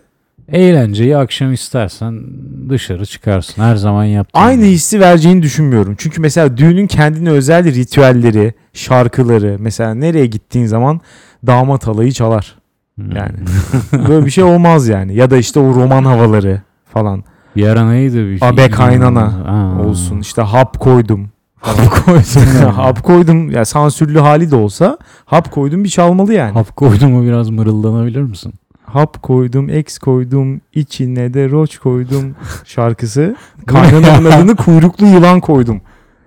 [0.51, 2.21] Eğlenceyi akşam istersen
[2.69, 3.61] dışarı çıkarsın.
[3.61, 4.71] Her zaman yaptığın Aynı gibi.
[4.71, 5.95] hissi vereceğini düşünmüyorum.
[5.97, 11.01] Çünkü mesela düğünün kendine özel ritüelleri, şarkıları mesela nereye gittiğin zaman
[11.47, 12.55] damat alayı çalar.
[12.95, 13.15] Hmm.
[13.15, 13.33] Yani
[14.07, 15.15] böyle bir şey olmaz yani.
[15.15, 16.61] Ya da işte o roman havaları
[16.93, 17.23] falan
[17.65, 18.75] ara neydi bir Abe film?
[18.75, 19.81] kaynana Aa.
[19.87, 20.19] olsun.
[20.19, 21.29] İşte hap koydum.
[21.59, 22.69] Hap koydum.
[22.75, 23.51] hap koydum.
[23.51, 26.53] Ya sansürlü hali de olsa hap koydum bir çalmalı yani.
[26.53, 28.53] Hap, koydum mu biraz mırıldanabilir misin?
[29.21, 33.35] Koydum, ex koydum, içine de roç koydum şarkısı.
[33.65, 35.81] Kaynanamın adını kuyruklu yılan koydum.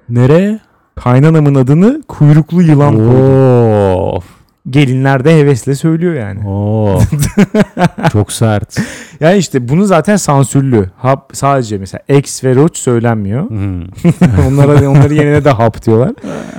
[0.09, 0.61] Nereye?
[0.96, 4.22] Kaynanamın adını kuyruklu yılan koydum.
[4.70, 6.48] Gelinler de hevesle söylüyor yani.
[6.48, 7.12] Of.
[8.12, 8.77] Çok sert.
[9.20, 10.90] Yani işte bunu zaten sansürlü.
[10.96, 13.50] Hap sadece mesela ex ve roç söylenmiyor.
[13.50, 13.83] Hmm.
[14.48, 16.12] Onlara onları yerine de hap diyorlar.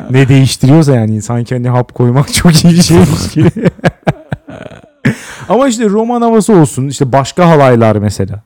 [0.09, 3.49] ne değiştiriyorsa yani sanki hani hap koymak çok iyi bir şeymiş gibi.
[5.49, 6.87] Ama işte roman havası olsun.
[6.87, 8.41] işte başka halaylar mesela.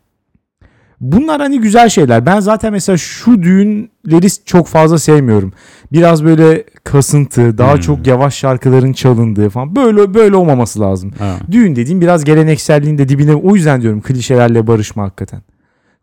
[1.01, 2.25] Bunlar hani güzel şeyler.
[2.25, 5.53] Ben zaten mesela şu düğünleri çok fazla sevmiyorum.
[5.91, 7.79] Biraz böyle kasıntı, daha Hmm.
[7.79, 9.75] çok yavaş şarkıların çalındığı falan.
[9.75, 11.11] Böyle böyle olmaması lazım.
[11.19, 11.35] Ha.
[11.51, 15.41] Düğün dediğim biraz gelenekselliğin de dibine o yüzden diyorum klişelerle barışma hakikaten.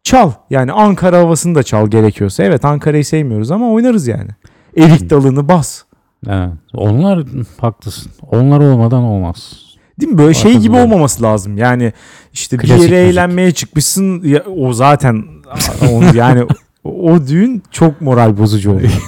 [0.02, 2.44] Çal yani Ankara havasını da çal gerekiyorsa.
[2.44, 4.30] Evet Ankara'yı sevmiyoruz ama oynarız yani.
[4.76, 5.82] Erik dalını bas.
[6.28, 6.50] Evet.
[6.74, 7.24] Onlar
[7.60, 8.12] haklısın.
[8.30, 9.65] Onlar olmadan olmaz.
[10.00, 10.18] Değil mi?
[10.18, 11.58] Böyle şey gibi olmaması lazım.
[11.58, 11.92] Yani
[12.32, 13.12] işte bir Klasik yere müzik.
[13.12, 14.22] eğlenmeye çıkmışsın.
[14.24, 15.24] Ya, o zaten
[15.90, 16.44] o, yani
[16.84, 18.92] o, o düğün çok moral bozucu oluyor.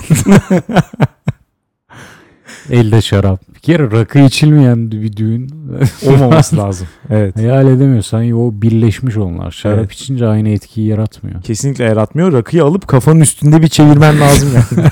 [2.71, 3.41] Elde şarap.
[3.55, 5.51] Bir kere rakı içilmeyen bir düğün.
[6.07, 6.89] Olmaması lazım.
[7.11, 7.37] Evet.
[7.37, 9.51] Hayal edemiyorsan o birleşmiş onlar.
[9.51, 9.93] Şarap Evet.
[9.93, 11.43] içince aynı etkiyi yaratmıyor.
[11.43, 12.33] Kesinlikle yaratmıyor.
[12.33, 14.89] Rakıyı alıp kafanın üstünde bir çevirmen lazım yani.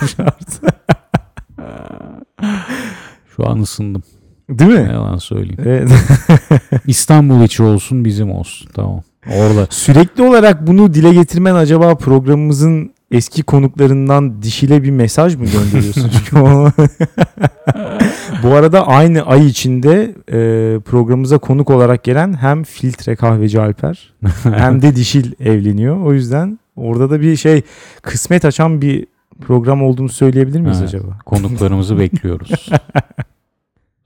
[3.37, 4.03] Şu an ısındım.
[4.51, 4.89] Değil Ne mi?
[4.93, 5.59] yalan söyleyeyim.
[5.65, 5.89] Evet.
[6.87, 8.69] İstanbul içi olsun bizim olsun.
[8.75, 9.03] Tamam.
[9.27, 9.67] Orada.
[9.71, 16.11] Sürekli olarak bunu dile getirmen acaba programımızın eski konuklarından dişile bir mesaj mı gönderiyorsun?
[16.19, 16.71] Çünkü o-
[18.43, 24.83] Bu arada aynı ay içinde e, programımıza konuk olarak gelen hem filtre kahveci Alper hem
[24.83, 25.97] de dişil evleniyor.
[26.01, 27.63] O yüzden orada da bir şey
[28.03, 29.07] kısmet açan bir
[29.47, 30.89] program olduğunu söyleyebilir miyiz Evet.
[30.95, 31.19] acaba?
[31.27, 32.69] Konuklarımızı bekliyoruz.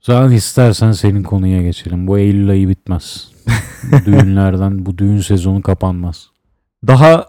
[0.01, 2.07] Zaten istersen senin konuya geçelim.
[2.07, 3.31] Bu Eylül ayı bitmez.
[4.05, 6.29] Düğünlerden bu düğün sezonu kapanmaz.
[6.87, 7.25] Daha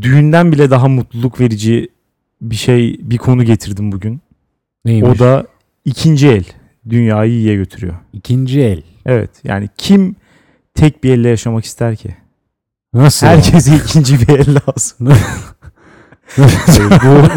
[0.00, 1.88] düğünden bile daha mutluluk verici
[2.40, 4.20] bir şey bir konu getirdim bugün.
[4.84, 5.10] Neymiş?
[5.10, 5.46] O da
[5.84, 6.44] ikinci el
[6.88, 7.94] dünyayı iyiye götürüyor.
[8.12, 8.82] İkinci el.
[9.06, 10.16] Evet yani kim
[10.74, 12.16] tek bir elle yaşamak ister ki?
[12.94, 13.26] Nasıl?
[13.26, 13.36] yani?
[13.36, 15.08] Herkese ikinci bir el lazım.
[16.74, 17.28] Şey, bu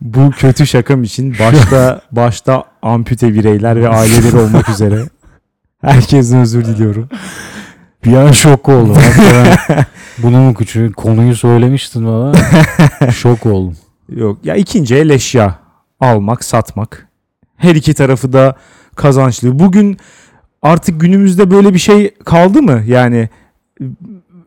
[0.00, 5.02] bu kötü şakam için başta başta ampute bireyler ve aileleri olmak üzere
[5.80, 7.08] herkesten özür diliyorum.
[8.04, 8.94] Bir an şok oldum.
[8.94, 9.84] Hakikaten
[10.18, 12.32] Bunu mu küçük konuyu söylemiştin bana.
[13.12, 13.76] şok oldum.
[14.08, 15.58] Yok ya ikinci el eşya
[16.00, 17.08] almak, satmak.
[17.56, 18.56] Her iki tarafı da
[18.94, 19.58] kazançlı.
[19.58, 19.96] Bugün
[20.62, 22.82] artık günümüzde böyle bir şey kaldı mı?
[22.86, 23.28] Yani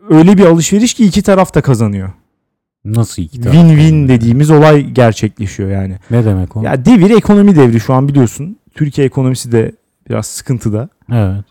[0.09, 2.09] öyle bir alışveriş ki iki taraf da kazanıyor.
[2.85, 3.55] Nasıl iki taraf?
[3.55, 5.97] Win-win dediğimiz olay gerçekleşiyor yani.
[6.11, 6.61] Ne demek o?
[6.63, 8.57] Ya devir ekonomi devri şu an biliyorsun.
[8.75, 9.71] Türkiye ekonomisi de
[10.09, 10.89] biraz sıkıntıda.
[11.11, 11.45] Evet.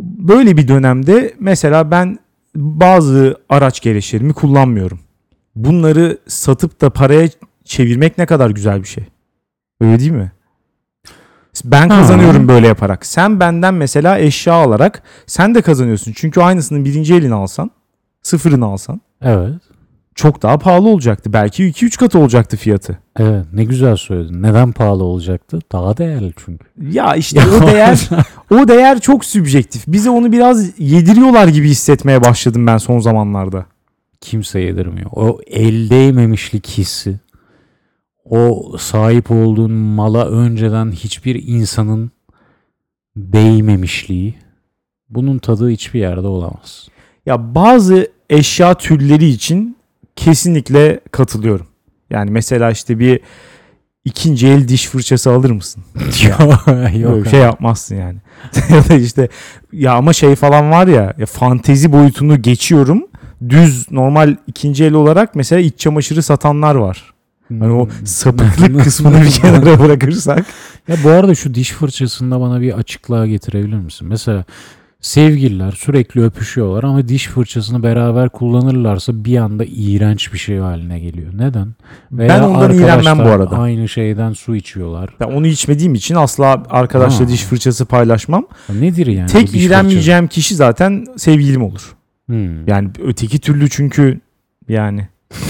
[0.00, 2.18] Böyle bir dönemde mesela ben
[2.56, 5.00] bazı araç gereçlerimi kullanmıyorum.
[5.56, 7.28] Bunları satıp da paraya
[7.64, 9.04] çevirmek ne kadar güzel bir şey.
[9.80, 10.32] Öyle değil mi?
[11.64, 11.98] Ben Ha.
[12.00, 13.06] kazanıyorum böyle yaparak.
[13.06, 16.12] Sen benden mesela eşya alarak sen de kazanıyorsun.
[16.16, 17.70] Çünkü aynısının birinci elini alsan,
[18.22, 19.54] sıfırını alsan Evet.
[20.16, 21.32] Çok daha pahalı olacaktı.
[21.32, 22.98] Belki 2-3 katı olacaktı fiyatı.
[23.18, 23.46] Evet.
[23.52, 24.42] Ne güzel söyledin.
[24.42, 25.58] Neden pahalı olacaktı?
[25.72, 26.66] Daha değerli çünkü.
[26.90, 28.08] Ya işte o değer
[28.50, 29.86] o değer çok sübjektif.
[29.86, 33.66] Bize onu biraz yediriyorlar gibi hissetmeye başladım ben son zamanlarda.
[34.20, 35.10] Kimse yedirmiyor.
[35.12, 37.20] O el değmemişlik hissi.
[38.24, 42.10] O sahip olduğun mala önceden hiçbir insanın
[43.16, 44.34] değmemişliği.
[45.08, 46.88] Bunun tadı hiçbir yerde olamaz.
[47.26, 49.75] Ya bazı eşya türleri için
[50.16, 51.66] kesinlikle katılıyorum.
[52.10, 53.20] Yani mesela işte bir
[54.04, 55.84] ikinci el diş fırçası alır mısın?
[56.66, 57.24] Böyle Yok.
[57.24, 58.18] bir şey yapmazsın yani.
[58.70, 59.28] ya da işte
[59.72, 63.06] ya ama şey falan var ya, ya fantezi boyutunu geçiyorum.
[63.48, 67.12] Düz normal ikinci el olarak mesela iç çamaşırı satanlar var.
[67.48, 70.46] Hani o sapıklık kısmını bir kenara bırakırsak.
[70.88, 74.08] Ya bu arada şu diş fırçasında bana bir açıklığa getirebilir misin?
[74.08, 74.44] Mesela
[75.06, 81.32] sevgililer sürekli öpüşüyorlar ama diş fırçasını beraber kullanırlarsa bir anda iğrenç bir şey haline geliyor.
[81.34, 81.68] Neden?
[82.12, 83.58] Veya ben ondan iğrenmem bu arada.
[83.58, 85.10] Aynı şeyden su içiyorlar.
[85.20, 87.28] Ben onu içmediğim için asla arkadaşla Ha.
[87.28, 88.46] diş fırçası paylaşmam.
[88.68, 89.30] Nedir yani?
[89.30, 91.94] Tek iğrenmeyeceğim kişi zaten sevgilim olur.
[92.28, 92.36] fırçası?
[92.36, 92.68] Hmm.
[92.68, 94.20] Yani öteki türlü çünkü
[94.68, 95.08] yani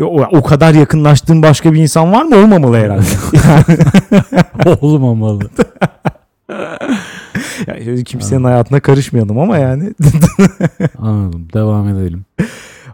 [0.00, 2.36] o, o kadar yakınlaştığım başka bir insan var mı?
[2.36, 3.04] Olmamalı herhalde.
[4.80, 5.50] Olmamalı.
[7.86, 9.94] yani kimsenin hayatına karışmayalım ama yani.
[10.98, 11.48] Anladım.
[11.54, 12.24] Devam edelim.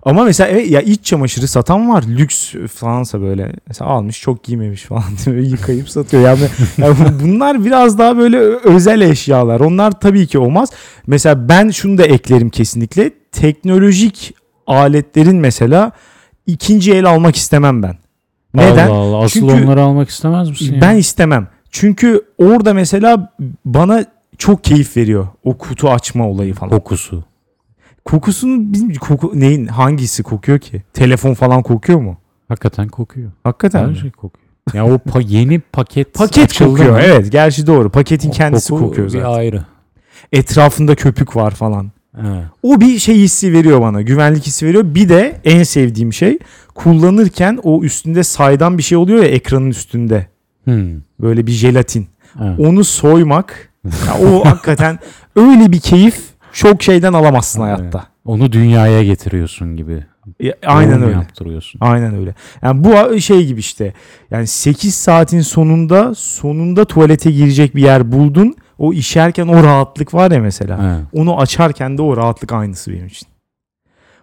[0.03, 2.05] ama mesela evet, ya iç çamaşırı satan var.
[2.09, 3.53] Lüks falansa böyle.
[3.69, 6.23] Mesela almış çok giymemiş falan diye yıkayıp satıyor.
[6.23, 6.41] Yani,
[6.79, 9.61] yani bunlar biraz daha böyle özel eşyalar.
[9.61, 10.71] Onlar tabii ki olmaz.
[11.07, 13.11] Mesela ben şunu da eklerim kesinlikle.
[13.33, 14.35] Teknolojik
[14.67, 15.93] aletlerin mesela
[16.47, 17.97] ikinci el almak istemem ben.
[18.55, 18.89] Neden?
[18.89, 19.25] Allah Allah.
[19.25, 20.79] Asıl Çünkü onları almak istemez misin?
[20.81, 21.49] Ben istemem.
[21.71, 23.33] Çünkü orada mesela
[23.65, 24.05] bana
[24.41, 25.27] çok keyif veriyor.
[25.45, 26.71] O kutu açma olayı falan.
[26.71, 27.25] Kokusu.
[28.05, 30.83] Kokusunun bizim koku neyin hangisi kokuyor ki?
[30.95, 32.17] Telefon falan kokuyor mu?
[32.49, 33.31] Hakikaten kokuyor.
[33.45, 33.97] Hakikaten Her mi?
[33.99, 34.47] şey kokuyor.
[34.75, 36.91] Ya o pa- yeni paket Paket açıldı kokuyor.
[36.93, 37.01] mı?
[37.03, 37.91] Evet, gerçi doğru.
[37.91, 39.29] Paketin O kendisi koku kokuyor zaten.
[39.31, 39.65] Bir ayrı.
[40.33, 41.91] Etrafında köpük var falan.
[42.21, 42.45] Evet.
[42.63, 44.03] O bir şey hissi veriyor bana.
[44.03, 44.85] Güvenlik hissi veriyor.
[44.95, 46.39] Bir de en sevdiğim şey
[46.75, 50.27] kullanırken o üstünde saydam bir şey oluyor ya ekranın üstünde.
[50.65, 50.91] Hmm.
[51.21, 52.09] Böyle bir jelatin.
[52.43, 52.61] Evet.
[52.61, 53.70] Onu soymak.
[53.85, 54.99] Ya o hakikaten
[55.37, 56.21] öyle bir keyif
[56.53, 58.05] çok şeyden alamazsın hayatta.
[58.25, 60.05] Onu dünyaya getiriyorsun gibi.
[60.41, 61.13] Ya, aynen Yorum öyle.
[61.13, 61.81] Yaptırıyorsun.
[61.81, 62.35] Aynen öyle.
[62.63, 63.93] Yani bu şey gibi işte.
[64.31, 68.55] Yani 8 saatin sonunda sonunda tuvalete girecek bir yer buldun.
[68.79, 70.79] O işerken o rahatlık var ya mesela.
[70.83, 71.07] Evet.
[71.13, 73.29] Onu açarken de o rahatlık aynısı benim için.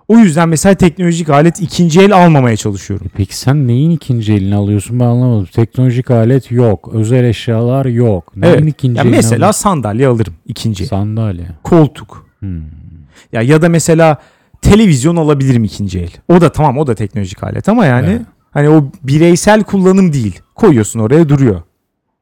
[0.07, 3.07] O yüzden mesela teknolojik alet ikinci el almamaya çalışıyorum.
[3.15, 5.45] Peki sen neyin ikinci elini alıyorsun ben anlamadım.
[5.45, 6.89] Teknolojik alet yok.
[6.93, 8.37] Özel eşyalar yok.
[8.37, 8.69] Neyin Evet.
[8.69, 9.61] ikinci Ya elini mesela alıyorsun?
[9.61, 10.87] sandalye alırım ikinci el.
[10.89, 11.45] Sandalye.
[11.63, 12.25] Koltuk.
[12.39, 12.61] Hmm.
[13.33, 14.17] Ya ya da mesela
[14.61, 16.09] televizyon alabilirim ikinci el.
[16.27, 18.21] O da tamam o da teknolojik alet ama yani Evet.
[18.51, 20.39] hani o bireysel kullanım değil.
[20.55, 21.61] Koyuyorsun oraya duruyor.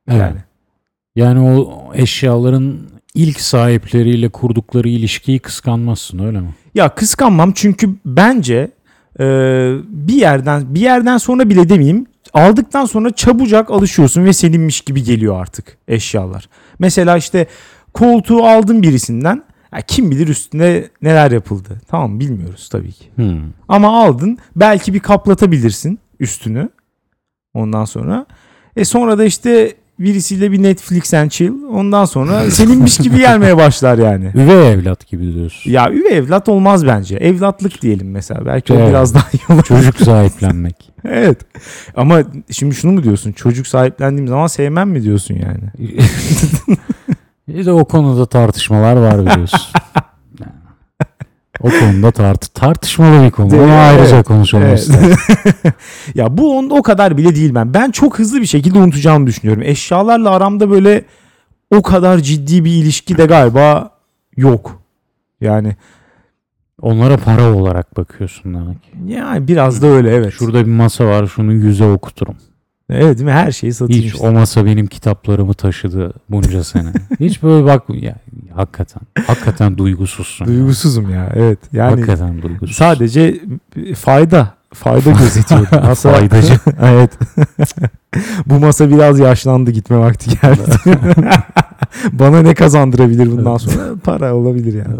[0.10, 0.22] Evet.
[0.22, 0.38] Yani.
[1.16, 2.78] Yani o eşyaların
[3.14, 6.50] ilk sahipleriyle kurdukları ilişkiyi kıskanmazsın öyle mi?
[6.76, 8.72] Ya kıskanmam çünkü bence
[9.20, 9.26] e,
[9.88, 15.42] bir yerden bir yerden sonra bile demeyeyim aldıktan sonra çabucak alışıyorsun ve seninmiş gibi geliyor
[15.42, 16.50] artık eşyalar.
[16.80, 17.48] Mesela işte
[17.94, 21.82] koltuğu aldın birisinden ya kim bilir üstüne neler yapıldı.
[21.88, 23.06] Tamam bilmiyoruz tabii ki.
[23.16, 23.42] Hmm.
[23.68, 26.70] Ama aldın belki bir kaplatabilirsin üstünü
[27.54, 28.26] ondan sonra.
[28.76, 33.98] E sonra da işte birisiyle bir Netflix and chill ondan sonra seninmiş gibi gelmeye başlar
[33.98, 34.26] yani.
[34.36, 35.72] Üvey evlat gibi diyorsun.
[35.72, 37.16] Ya üvey evlat olmaz bence.
[37.16, 38.46] Evlatlık diyelim mesela.
[38.46, 38.90] Belki o Evet.
[38.90, 39.64] biraz daha iyi olur.
[39.64, 40.92] Çocuk sahiplenmek.
[41.06, 41.38] evet.
[41.96, 42.20] Ama
[42.52, 43.32] şimdi şunu mu diyorsun?
[43.32, 45.90] Çocuk sahiplendiğim zaman sevmem mi diyorsun yani?
[47.48, 49.60] Bir de o konuda tartışmalar var biliyorsun.
[51.66, 53.48] O konuda tart tartışmalı bir konu.
[53.48, 53.70] Onu Evet.
[53.72, 54.90] ayrıca konuşalım Evet.
[56.16, 57.74] ya bu on, o kadar bile değil ben.
[57.74, 59.64] Ben çok hızlı bir şekilde unutacağımı düşünüyorum.
[59.66, 61.06] Eşyalarla aramda böyle
[61.76, 63.90] o kadar ciddi bir ilişki de galiba
[64.38, 64.82] yok.
[65.42, 65.76] Yani
[66.82, 68.78] Onlara para olarak bakıyorsun demek.
[69.08, 70.34] yani biraz da öyle evet.
[70.34, 72.36] Şurada bir masa var şunu yüze okuturum.
[72.90, 73.32] Evet değil mi?
[73.32, 74.28] Her şeyi satayım Hiç işte.
[74.28, 76.94] o masa benim kitaplarımı taşıdı bunca sene.
[77.20, 78.16] Hiç böyle bak ya
[78.56, 80.48] hakikaten hakikaten duygusuzsun.
[80.48, 81.32] Duygusuzum ya.
[81.36, 81.60] Evet.
[81.74, 82.76] Yani hakikaten duygusuz.
[82.76, 83.42] sadece
[83.96, 85.88] fayda fayda gözetiyorum.
[85.88, 86.54] Masa, Faydacı.
[86.82, 87.12] evet.
[88.46, 90.62] Bu masa biraz yaşlandı gitme vakti geldi.
[92.12, 93.96] Bana ne kazandırabilir bundan sonra?
[94.04, 95.00] Para olabilir yani.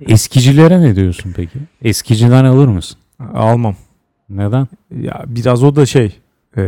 [0.00, 1.58] Eskicilere ne diyorsun peki?
[1.82, 2.96] Eskiciden alır mısın?
[3.34, 3.76] Almam.
[4.30, 4.68] Neden?
[5.00, 6.20] Ya biraz o da şey
[6.56, 6.62] e,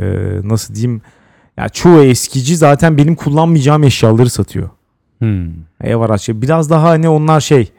[0.45, 1.03] nasıl diyeyim
[1.57, 4.69] ya çoğu eskici zaten benim kullanmayacağım eşyaları satıyor.
[5.19, 5.51] Hmm.
[5.81, 7.73] Ev araçları biraz daha hani onlar şey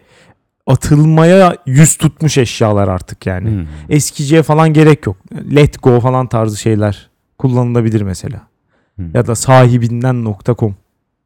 [0.67, 3.50] atılmaya yüz tutmuş eşyalar artık yani.
[3.50, 3.67] Hmm.
[3.89, 5.17] Eskiciye falan gerek yok.
[5.56, 8.41] Let go falan tarzı şeyler kullanılabilir mesela.
[8.95, 9.15] Hmm.
[9.15, 10.76] Ya da sahibinden.com.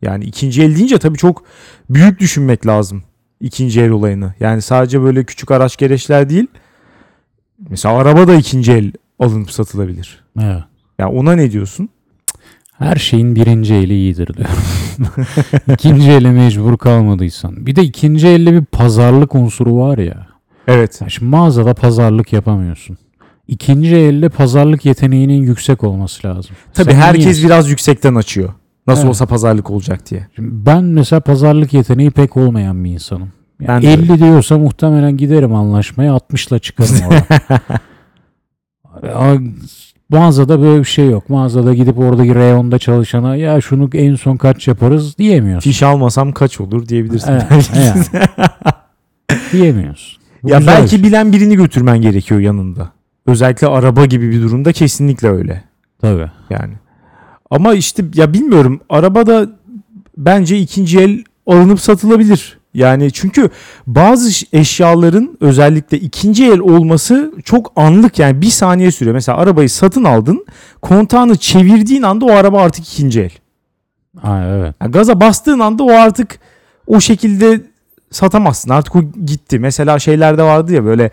[0.02, 1.44] Yani ikinci el deyince tabii çok
[1.90, 3.04] büyük düşünmek lazım
[3.42, 4.34] ikinci el olayını.
[4.40, 6.48] Yani sadece böyle küçük araç gereçler değil.
[7.70, 10.24] Mesela araba da ikinci el alınıp satılabilir.
[10.42, 10.64] Evet.
[11.00, 11.90] Ya ona ne diyorsun?
[12.78, 14.56] Her şeyin birinci eli iyidir diyorum.
[15.74, 17.66] ikinci ele mecbur kalmadıysan.
[17.66, 20.28] Bir de ikinci elde bir pazarlık unsuru var ya.
[20.68, 21.02] Evet.
[21.02, 22.98] Ya Şimdi mağazada pazarlık yapamıyorsun.
[23.48, 26.56] İkinci elde pazarlık yeteneğinin yüksek olması lazım.
[26.74, 28.54] Tabii Sen herkes niye- biraz yüksekten açıyor.
[28.88, 29.10] Nasıl Evet.
[29.10, 30.28] olsa pazarlık olacak diye.
[30.36, 33.30] Şimdi ben mesela pazarlık yeteneği pek olmayan bir insanım.
[33.62, 37.60] Yani Ben de 50 diyorsa muhtemelen giderim anlaşmaya 60'la çıkarım orada.
[40.12, 41.30] Mağazada böyle bir şey yok.
[41.30, 45.70] Mağazada gidip oradaki reyonda çalışana ya şunu en son kaç yaparız diyemiyorsun.
[45.70, 47.32] Fiş almasam kaç olur diyebilirsin.
[47.32, 47.44] Evet,
[47.76, 48.10] belki.
[49.52, 50.22] diyemiyorsun.
[50.44, 51.04] Bu ya belki şey.
[51.04, 52.92] bilen birini götürmen gerekiyor yanında.
[53.28, 55.64] Özellikle araba gibi bir durumda kesinlikle öyle.
[56.02, 56.32] Tabii.
[56.50, 56.74] Yani.
[57.50, 59.50] Ama işte ya bilmiyorum arabada
[60.18, 62.61] bence ikinci el alınıp satılabilir.
[62.74, 63.50] Yani çünkü
[63.88, 69.14] bazı eşyaların özellikle ikinci el olması çok anlık yani bir saniye sürüyor.
[69.14, 70.46] Mesela arabayı satın aldın
[70.82, 73.32] kontağını çevirdiğin anda o araba artık ikinci el.
[74.22, 74.76] Ha, evet.
[74.82, 76.40] Yani gaza bastığın anda o artık
[76.88, 77.62] o şekilde
[78.12, 78.70] satamazsın.
[78.70, 79.60] Artık o gitti.
[79.60, 81.12] Mesela şeylerde vardı ya böyle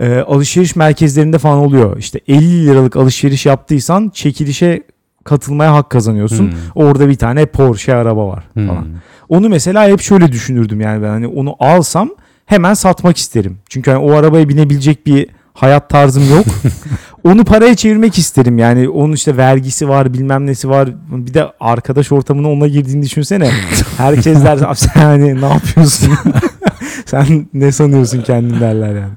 [0.00, 1.98] e, alışveriş merkezlerinde falan oluyor.
[1.98, 4.82] İşte 50 liralık alışveriş yaptıysan çekilişe
[5.24, 6.44] katılmaya hak kazanıyorsun.
[6.52, 6.58] Hmm.
[6.74, 8.66] Orada bir tane Porsche araba var Hmm.
[8.68, 8.86] falan.
[9.28, 12.08] Onu mesela hep şöyle düşünürdüm yani ben hani onu alsam
[12.46, 13.58] hemen satmak isterim.
[13.68, 16.44] Çünkü hani o arabaya binebilecek bir hayat tarzım yok.
[17.24, 22.12] onu paraya çevirmek isterim yani onun işte vergisi var bilmem nesi var bir de arkadaş
[22.12, 23.50] ortamına ona girdiğini düşünsene
[23.96, 26.12] herkes der "Abi sen hani ne yapıyorsun
[27.06, 29.12] sen ne sanıyorsun kendin derler yani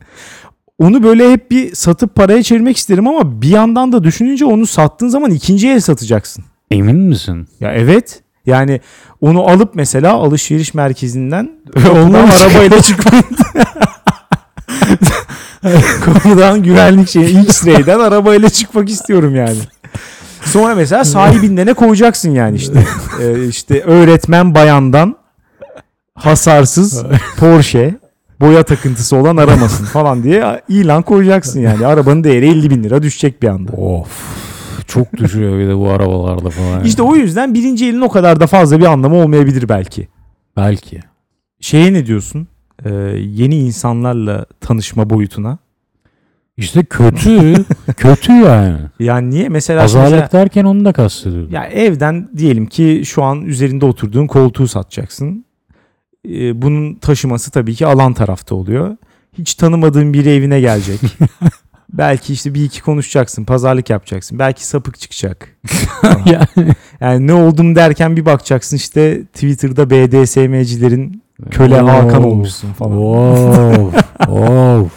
[0.79, 5.07] onu böyle hep bir satıp paraya çevirmek isterim ama bir yandan da düşününce onu sattığın
[5.07, 7.47] zaman ikinci el satacaksın Emin misin?
[7.59, 8.81] ya evet Yani
[9.21, 11.49] onu alıp mesela alışveriş merkezinden
[11.91, 13.25] Onunla arabayla çıkmak.
[16.05, 19.57] Konudan güvenlik şeyi X-Ray'den arabayla çıkmak istiyorum yani.
[20.45, 22.85] Sonra mesela sahibinden ne koyacaksın yani işte.
[23.21, 25.15] Ee, işte öğretmen bayandan
[26.15, 27.03] hasarsız
[27.39, 27.95] Porsche
[28.41, 31.85] boya takıntısı olan aramasın falan diye ilan koyacaksın yani.
[31.85, 33.71] Arabanın değeri 50 bin lira düşecek bir anda.
[33.71, 34.37] Of.
[34.87, 36.83] Çok düşüyor bir de bu arabalarda falan.
[36.83, 40.07] İşte o yüzden birinci elin o kadar da fazla bir anlamı olmayabilir belki.
[40.57, 40.99] Belki.
[41.59, 42.47] Şeye ne diyorsun?
[42.85, 45.57] Ee, yeni insanlarla tanışma boyutuna.
[46.57, 47.53] İşte kötü.
[47.97, 48.77] kötü yani.
[48.99, 49.49] Yani niye?
[49.49, 51.51] Mesela, mesela Azalet derken onu da kastediyorum.
[51.51, 55.45] ya evden diyelim ki şu an üzerinde oturduğun koltuğu satacaksın.
[56.29, 58.97] Ee, bunun taşıması tabii ki alan tarafta oluyor.
[59.37, 60.99] Hiç tanımadığın biri evine gelecek.
[61.93, 64.39] Belki işte bir iki konuşacaksın, pazarlık yapacaksın.
[64.39, 65.49] Belki sapık çıkacak.
[67.01, 67.27] yani.
[67.27, 72.97] Ne oldum derken bir bakacaksın işte Twitter'da BDSM'cilerin köle Hakan olmuşsun falan.
[72.97, 73.95] Of.
[74.29, 74.91] of.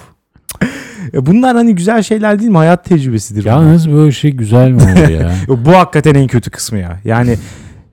[1.14, 2.56] E Bunlar hani güzel şeyler değil mi?
[2.56, 3.44] Hayat tecrübesidir.
[3.44, 3.52] bunlar.
[3.52, 5.32] Yalnız böyle şey güzel mi olur ya?
[5.48, 7.00] Bu hakikaten en kötü kısmı ya.
[7.04, 7.38] Yani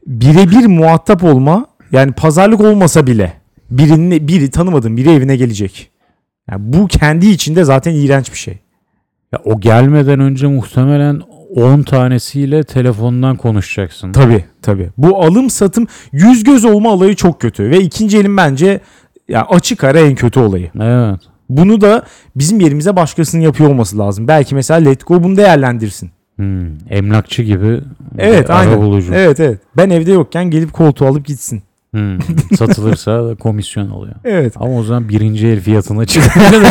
[0.08, 3.34] birebir muhatap olma yani pazarlık olmasa bile
[3.72, 5.90] birinin biri tanımadığın biri evine gelecek.
[6.52, 8.58] Yani bu kendi içinde zaten iğrenç bir şey.
[9.34, 11.22] ya o gelmeden önce muhtemelen
[11.56, 14.12] 10 tanesiyle telefondan konuşacaksın.
[14.12, 14.90] Tabii tabii.
[14.98, 18.80] Bu alım satım yüz göz olma olayı çok kötü ve ikinci elin bence
[19.28, 20.72] ya açık ara en kötü olayı.
[20.82, 21.20] Evet.
[21.50, 22.04] Bunu da
[22.36, 24.28] bizim yerimize başkasının yapıyor olması lazım.
[24.28, 26.12] Belki mesela Let Go bunu değerlendirsin.
[26.36, 27.82] Hmm, Emlakçı gibi
[28.18, 28.72] Evet, aynen.
[28.72, 29.14] arabulucu.
[29.14, 29.60] Evet evet.
[29.78, 31.62] Ben evde yokken gelip koltuğu alıp gitsin.
[31.98, 32.20] Hmm,
[32.58, 34.16] satılırsa da komisyon oluyor.
[34.24, 34.54] Evet.
[34.56, 36.46] Ama o zaman birinci el fiyatına çıkıyor.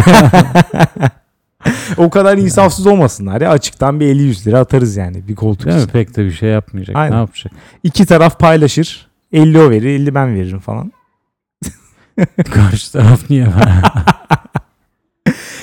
[1.96, 3.50] O kadar insafsız olmasınlar ya.
[3.50, 5.82] Açıktan bir 50-100 lira atarız yani bir koltuk Değil mi?
[5.82, 5.92] için.
[5.92, 6.96] Pek de bir şey yapmayacak.
[6.96, 7.12] Aynen.
[7.12, 7.52] Ne yapacak?
[7.84, 9.06] İki taraf paylaşır.
[9.32, 10.92] 50 o verir 50 ben veririm falan.
[12.52, 13.82] Karşı taraf niye ver?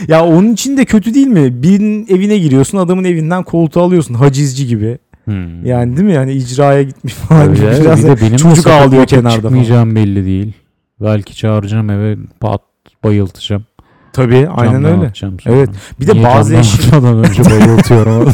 [0.08, 1.64] Ya onun için de kötü değil mi?
[1.64, 4.98] Birinin evine giriyorsun adamın evinden koltuğu alıyorsun hacizci gibi.
[5.26, 5.66] Hmm.
[5.66, 6.14] Yani değil mi?
[6.14, 7.46] Yani icraya gitmiş falan.
[7.46, 7.66] Tabii gibi.
[7.82, 9.42] Biraz bir de benim çocuk ağlıyor kenarda falan.
[9.42, 10.54] Çıkmayacağım belli değil.
[11.02, 12.62] Belki çağıracağım eve pat
[13.04, 13.66] bayıltacağım.
[14.14, 15.12] Tabii aynen öyle.
[15.46, 15.70] Evet.
[16.00, 18.34] Bir de Niye bazı camdan eş- atmadan önce bayıltıyorum.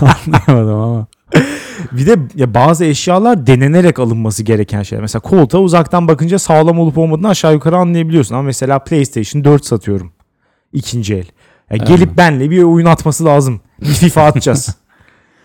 [0.00, 1.06] Anlayamadım ama.
[1.92, 5.02] bir de ya bazı eşyalar denenerek alınması gereken şeyler.
[5.02, 8.34] Mesela koltuğa uzaktan bakınca sağlam olup olmadığını aşağı yukarı anlayabiliyorsun.
[8.34, 10.12] Ama mesela PlayStation 4 satıyorum.
[10.72, 11.24] ikinci el.
[11.70, 13.60] Ya gelip benle bir oyun atması lazım.
[13.80, 14.76] Bir FIFA atacağız.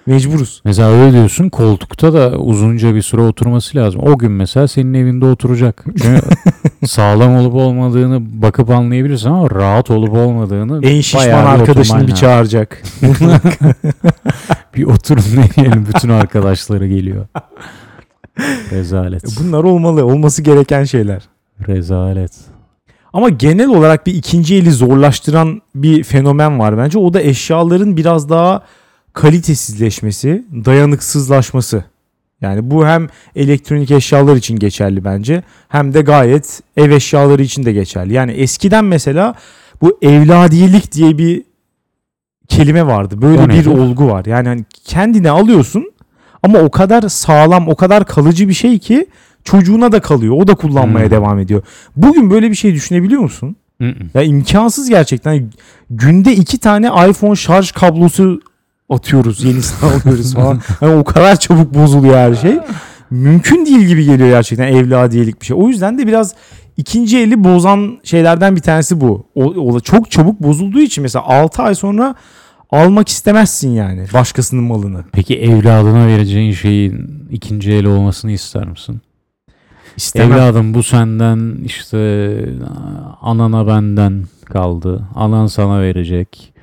[0.07, 0.61] Mecburuz.
[0.65, 4.01] Mesela öyle diyorsun koltukta da uzunca bir süre oturması lazım.
[4.03, 5.83] O gün mesela senin evinde oturacak.
[5.85, 6.21] Çünkü
[6.87, 12.07] sağlam olup olmadığını bakıp anlayabilirsin ama rahat olup olmadığını En şişman bayağı bir arkadaşını oturman
[12.07, 12.21] bir lazım.
[12.27, 12.83] çağıracak.
[14.75, 17.25] Bir oturun ne diyelim bütün arkadaşları geliyor.
[18.71, 19.23] Rezalet.
[19.39, 20.05] Bunlar olmalı.
[20.05, 21.21] Olması gereken şeyler.
[21.67, 22.31] Rezalet.
[23.13, 26.99] Ama genel olarak bir ikinci eli zorlaştıran bir fenomen var bence.
[26.99, 28.61] O da eşyaların biraz daha
[29.15, 31.83] kalitesizleşmesi, dayanıksızlaşması.
[32.41, 37.73] Yani bu hem elektronik eşyalar için geçerli bence hem de gayet ev eşyaları için de
[37.73, 38.13] geçerli.
[38.13, 39.35] Yani eskiden mesela
[39.81, 41.43] bu evladiyelik diye bir
[42.47, 43.21] kelime vardı.
[43.21, 43.69] Böyle O bir neydi?
[43.69, 44.25] olgu var.
[44.25, 45.91] Yani hani kendine alıyorsun
[46.43, 49.07] ama o kadar sağlam, o kadar kalıcı bir şey ki
[49.43, 50.35] çocuğuna da kalıyor.
[50.37, 51.11] O da kullanmaya Hmm.
[51.11, 51.61] devam ediyor.
[51.95, 53.55] Bugün böyle bir şey düşünebiliyor musun?
[53.79, 54.09] Mm-mm.
[54.13, 55.51] Ya imkansız gerçekten.
[55.89, 58.41] Günde iki tane iPhone şarj kablosu
[58.89, 59.43] atıyoruz.
[59.43, 60.61] Yenisini alıyoruz falan.
[60.81, 62.59] Yani o kadar çabuk bozuluyor her şey.
[63.09, 65.57] Mümkün değil gibi geliyor gerçekten evladiyelik bir şey.
[65.59, 66.35] O yüzden de biraz
[66.77, 69.27] ikinci eli bozan şeylerden bir tanesi bu.
[69.35, 72.15] O, o çok çabuk bozulduğu için mesela 6 ay sonra
[72.71, 75.03] almak istemezsin yani başkasının malını.
[75.11, 79.01] Peki evladına vereceğin şeyin ikinci el olmasını ister misin?
[79.97, 80.31] İstemem.
[80.31, 82.37] Evladım bu senden işte
[83.21, 85.07] anana benden kaldı.
[85.15, 86.53] Anan sana verecek.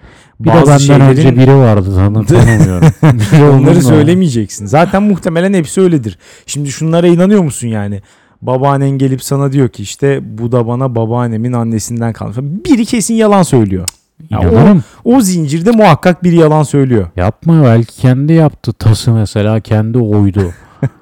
[0.44, 3.60] Bir Bazı de benden şeylerin- önce biri vardı tanı tanımıyorum.
[3.60, 4.66] Onları söylemeyeceksin.
[4.66, 6.18] Zaten muhtemelen hepsi öyledir.
[6.46, 8.02] Şimdi şunlara inanıyor musun yani?
[8.42, 12.36] Babaannen gelip sana diyor ki işte bu da bana babaannemin annesinden kalmış.
[12.40, 13.88] Biri kesin yalan söylüyor.
[14.30, 14.84] Ya İnanırım.
[15.04, 17.06] O zincirde muhakkak biri yalan söylüyor.
[17.16, 18.72] Yapma belki kendi yaptı.
[18.72, 20.52] Tası mesela kendi oydu.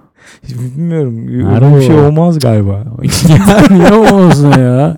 [0.49, 1.27] Bilmiyorum.
[1.49, 2.03] Nerede Öyle bir şey o?
[2.07, 2.73] olmaz galiba.
[3.29, 4.97] ya niye olmasın ya?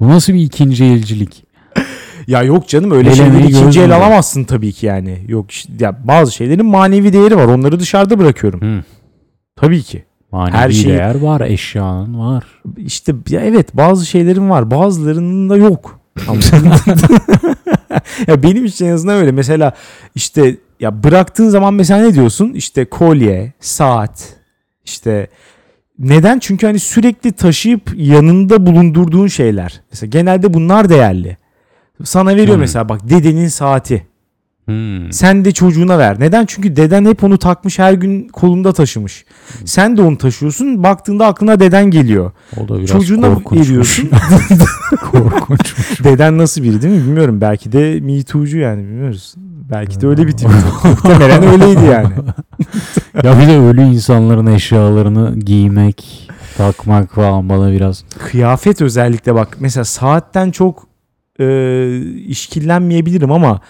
[0.00, 1.44] Bu nasıl bir ikinci elcilik?
[2.28, 5.18] Ya yok canım öyle şeyleri ikinci el alamazsın tabii ki yani.
[5.28, 7.44] Yok işte, ya bazı şeylerin manevi değeri var.
[7.44, 8.60] Onları dışarıda bırakıyorum.
[8.60, 8.84] Hı.
[9.56, 10.04] Tabii ki.
[10.32, 12.44] Manevi Her şeyi- değer var, eşyanın var.
[12.76, 14.70] İşte ya evet bazı şeylerin var.
[14.70, 16.00] Bazılarının da yok.
[18.26, 19.32] ya benim için en azından öyle.
[19.32, 19.72] Mesela
[20.14, 22.52] işte ya bıraktığın zaman mesela ne diyorsun?
[22.52, 24.34] İşte kolye, saat,
[24.84, 25.26] işte
[25.98, 26.38] neden?
[26.38, 29.80] Çünkü hani sürekli taşıyıp yanında bulundurduğun şeyler.
[29.92, 31.36] Mesela genelde bunlar değerli.
[32.04, 32.60] Sana veriyor Hmm.
[32.60, 34.06] mesela bak dedenin saati.
[34.64, 35.12] Hmm.
[35.12, 36.20] Sen de çocuğuna ver.
[36.20, 36.46] Neden?
[36.46, 39.24] Çünkü deden hep onu takmış her gün kolunda taşımış.
[39.64, 40.82] Sen de onu taşıyorsun.
[40.82, 42.32] Baktığında aklına deden geliyor.
[42.56, 44.10] O da biraz Çocuğuna veriyorsun.
[45.12, 45.74] Korkunç.
[46.04, 47.40] Deden nasıl biri değil mi bilmiyorum.
[47.40, 49.34] Belki de Me Too'cu yani bilmiyoruz.
[49.70, 50.48] Belki de öyle bir tip.
[50.84, 52.12] Muhtemelen öyleydi yani.
[53.22, 59.84] ya bir de ölü insanların eşyalarını giymek, takmak falan bana biraz Kıyafet özellikle bak mesela
[59.84, 60.87] saatten çok
[61.40, 63.60] e, işkillenmeyebilirim ama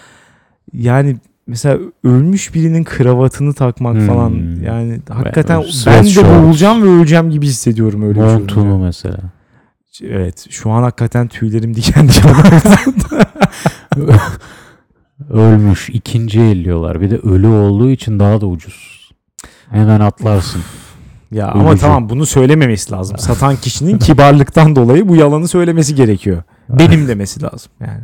[0.73, 1.17] yani
[1.47, 4.07] mesela ölmüş birinin kravatını takmak Hmm.
[4.07, 4.29] falan
[4.65, 9.17] yani hakikaten ben de boğulacağım ve öleceğim gibi hissediyorum öyle montunu mesela.
[10.03, 12.35] Evet şu an hakikaten tüylerim diken diken.
[15.29, 17.01] Ölmüş ikinci elliyorlar.
[17.01, 19.09] Bir de ölü olduğu için daha da ucuz.
[19.69, 20.61] Hemen atlarsın.
[21.31, 21.81] Ya ama Ölücü.
[21.81, 23.17] tamam bunu söylememesi lazım.
[23.17, 26.43] Satan kişinin kibarlıktan dolayı bu yalanı söylemesi gerekiyor.
[26.69, 28.03] Benim demesi lazım yani.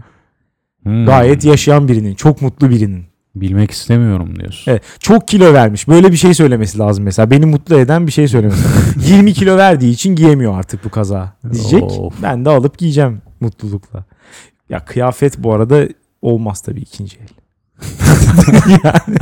[0.84, 1.06] Hmm.
[1.06, 3.06] Gayet yaşayan birinin, çok mutlu birinin.
[3.36, 4.72] Bilmek istemiyorum diyorsun.
[4.72, 5.88] Evet, çok kilo vermiş.
[5.88, 7.32] Böyle bir şey söylemesi lazım mesela.
[7.32, 9.02] Beni mutlu eden bir şey söylemesi lazım.
[9.16, 11.84] 20 kilo verdiği için giyemiyor artık bu kaza diyecek.
[11.84, 12.14] Of.
[12.24, 14.06] Ben de alıp giyeceğim mutlulukla.
[14.70, 15.88] Ya kıyafet bu arada
[16.22, 17.28] olmaz tabii ikinci el.
[18.84, 19.18] yani.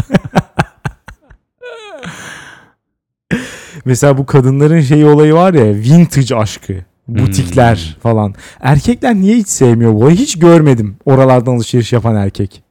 [3.86, 6.74] Mesela bu kadınların şey olayı var ya vintage aşkı.
[7.08, 8.02] Butikler Hmm.
[8.02, 8.34] falan.
[8.62, 10.10] Erkekler niye hiç sevmiyor bu?
[10.10, 12.64] Hiç görmedim oralardan alışveriş yapan erkek.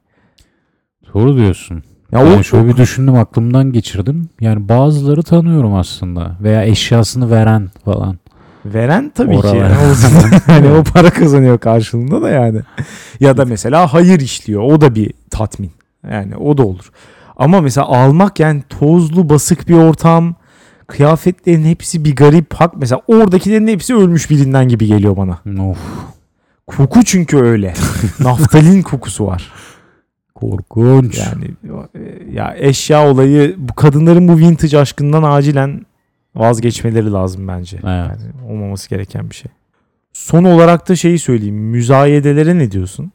[1.13, 1.83] Doğru diyorsun.
[2.11, 4.29] Ya Yani o, şöyle bir düşündüm aklımdan geçirdim.
[4.41, 6.37] Yani bazıları tanıyorum aslında.
[6.41, 8.17] Veya eşyasını veren falan.
[8.65, 9.47] Veren tabii ki.
[9.47, 9.55] Oralar.
[9.69, 12.59] Yani o, yani o para kazanıyor karşılığında da yani.
[13.19, 14.61] Ya da mesela hayır işliyor.
[14.61, 15.71] O da bir tatmin.
[16.11, 16.91] Yani o da olur.
[17.37, 20.35] Ama mesela almak yani tozlu basık bir ortam.
[20.87, 22.73] Kıyafetlerin hepsi bir garip hak.
[22.77, 25.39] Mesela oradakilerin hepsi ölmüş birinden gibi geliyor bana.
[25.69, 25.77] Of
[26.67, 27.73] Koku çünkü öyle.
[28.19, 29.51] Naftalin kokusu var.
[30.35, 31.17] korkunç.
[31.19, 31.45] Yani
[31.95, 35.85] e, ya eşya olayı bu kadınların bu vintage aşkından acilen
[36.35, 37.77] vazgeçmeleri lazım bence.
[37.77, 37.83] Evet.
[37.85, 39.51] Yani olmaması gereken bir şey.
[40.13, 41.55] Son olarak da şeyi söyleyeyim.
[41.55, 43.11] Müzayedelere ne diyorsun?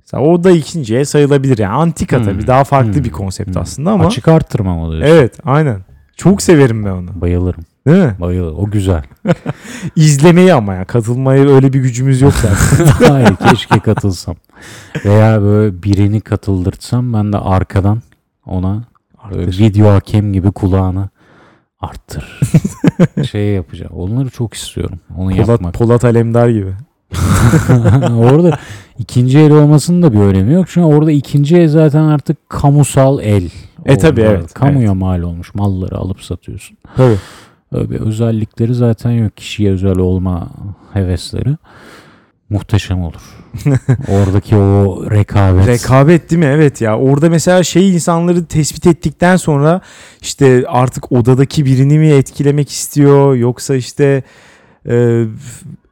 [0.00, 1.58] Mesela o da ikinciye sayılabilir.
[1.58, 2.24] Yani antika Hmm.
[2.24, 3.04] tabii daha farklı Hmm.
[3.04, 3.62] bir konsept Hmm.
[3.62, 4.06] aslında ama.
[4.06, 5.14] Açık arttırma mı diyorsun?
[5.16, 5.80] Evet aynen.
[6.16, 7.20] Çok severim ben onu.
[7.20, 7.64] Bayılırım.
[7.86, 8.14] Değil mi?
[8.20, 8.58] Bayılırım.
[8.58, 9.02] O güzel.
[9.96, 10.84] İzlemeyi ama ya.
[10.84, 12.86] Katılmaya öyle bir gücümüz yok zaten.
[13.08, 14.36] Hayır keşke katılsam.
[15.04, 18.02] Veya böyle birini katıldırsam ben de arkadan
[18.46, 18.84] ona
[19.32, 21.08] video hakem gibi kulağını
[21.80, 22.40] arttır.
[23.30, 23.92] şey yapacağım.
[23.94, 25.00] Onları çok istiyorum.
[25.16, 25.74] Onu Polat, yapmak.
[25.74, 26.72] Polat Alemdar gibi.
[28.18, 28.58] orada
[28.98, 30.66] ikinci el olmasının da bir önemi yok.
[30.68, 33.50] Çünkü orada ikinci el zaten artık kamusal el.
[33.84, 34.30] E tabii, oldu.
[34.30, 35.54] evet, Kamuya mal olmuş.
[35.54, 36.76] Malları alıp satıyorsun.
[36.96, 37.16] Tabii.
[37.72, 39.36] Öyle özellikleri zaten yok.
[39.36, 40.48] Kişiye özel olma
[40.92, 41.56] hevesleri.
[42.50, 43.22] Muhteşem olur.
[44.08, 45.66] Oradaki o rekabet.
[45.66, 46.46] Rekabet değil mi?
[46.46, 46.98] Evet ya.
[46.98, 49.80] Orada mesela şey insanları tespit ettikten sonra
[50.20, 54.22] işte artık odadaki birini mi etkilemek istiyor yoksa işte
[54.88, 55.24] e,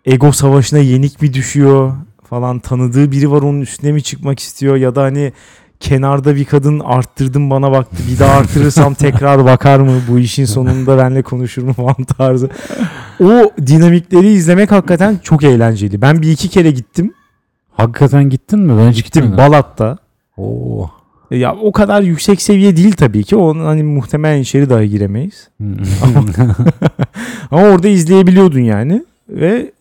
[0.04, 1.92] ego savaşına yenik mi düşüyor
[2.32, 5.32] falan tanıdığı biri var onun üstüne mi çıkmak istiyor ya da hani
[5.80, 10.98] kenarda bir kadın arttırdım bana baktı bir daha arttırırsam tekrar bakar mı bu işin sonunda
[10.98, 12.50] benimle konuşur mu falan tarzı.
[13.20, 16.02] O dinamikleri izlemek hakikaten çok eğlenceli.
[16.02, 17.14] Ben bir iki kere gittim.
[17.72, 18.78] Hakikaten gittin mi?
[18.78, 19.36] Ben hiç Gittim.
[19.36, 19.98] Balat'ta.
[20.36, 20.90] Oo.
[21.30, 23.36] Ya o kadar yüksek seviye değil tabii ki.
[23.36, 25.48] Onun hani muhtemelen içeri dahi giremeyiz.
[27.50, 29.72] Ama orada izleyebiliyordun yani ve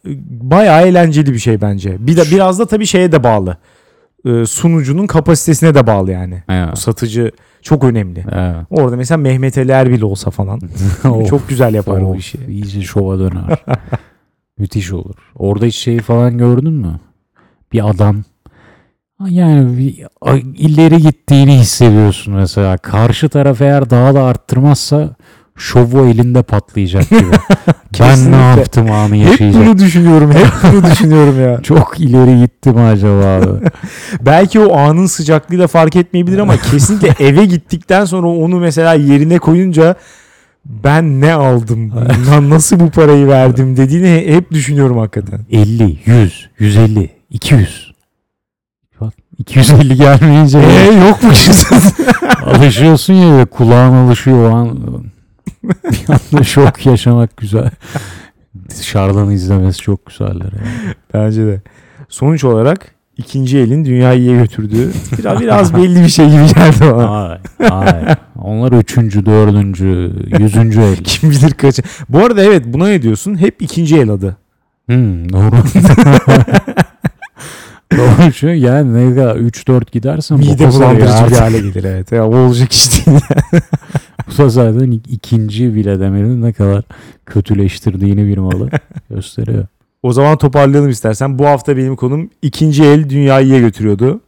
[0.42, 1.96] bayağı eğlenceli bir şey bence.
[2.00, 3.58] Bir de biraz da tabii şeye de bağlı.
[4.26, 6.44] Ee, sunucunun kapasitesine de bağlı yani.
[6.50, 6.78] O evet.
[6.78, 7.32] satıcı
[7.62, 8.26] çok önemli.
[8.32, 8.66] evet.
[8.70, 10.62] Orada mesela Mehmet Ali Erbil olsa falan
[11.10, 12.40] Of, çok güzel yapar o of, işi.
[12.48, 13.60] İyice şova döner.
[14.58, 15.16] Müthiş olur.
[15.36, 17.00] Orada hiç şeyi falan gördün mü?
[17.74, 18.24] Bir adam
[19.30, 20.06] yani bir,
[20.58, 22.78] ileri gittiğini hissediyorsun mesela.
[22.78, 25.16] Karşı taraf eğer daha da arttırmazsa
[25.58, 27.24] şovu elinde patlayacak gibi.
[28.00, 29.66] ben ne yaptım anı Hep yaşayacak.
[29.66, 30.32] bunu düşünüyorum.
[30.32, 31.62] Hep bunu düşünüyorum ya.
[31.62, 33.26] Çok ileri gitti mi acaba?
[33.26, 33.48] abi?
[34.22, 39.96] Belki o anın sıcaklığıyla fark etmeyebilir ama kesinlikle eve gittikten sonra onu mesela yerine koyunca
[40.66, 41.92] ben ne aldım?
[42.32, 45.40] Lan nasıl bu parayı verdim dediğini hep düşünüyorum hakikaten.
[45.52, 47.92] 50, 100, 150, 200.
[49.02, 51.32] Bak, 250 gelmeyince Eee yok mu
[52.46, 54.78] alışıyorsun ya kulağın alışıyor o an.
[55.64, 57.70] Bir anda şok yaşamak güzel.
[58.70, 60.52] Dışarıdan izlemesi çok güzeller.
[60.54, 60.96] Yani.
[61.14, 61.62] Bence de.
[62.10, 67.12] Sonuç olarak ikinci elin dünyayı iyiye götürdüğü biraz, biraz belli bir şey gibi geldi bana.
[67.20, 68.18] Hayır, hayır.
[68.42, 70.96] Onlar üçüncü, dördüncü, yüzüncü el.
[71.04, 71.80] Kim bilir kaç.
[72.10, 73.38] Bu arada evet buna ne diyorsun?
[73.38, 74.38] Hep ikinci el adı.
[74.86, 75.52] Hmm, doğru.
[77.98, 82.12] doğru şu yani ne kadar 3-4 gidersen Mide bulandırıcı bir hale gelir evet.
[82.12, 83.20] Ya, o olacak iş değil.
[84.28, 86.84] Bu da zaten ik- ikinci bile demenin ne kadar
[87.26, 88.70] kötüleştirdiğini bir malı
[89.10, 89.66] gösteriyor.
[90.04, 91.40] o zaman toparlayalım istersen.
[91.40, 94.22] Bu hafta benim konum ikinci el dünyayı iyiye götürüyordu.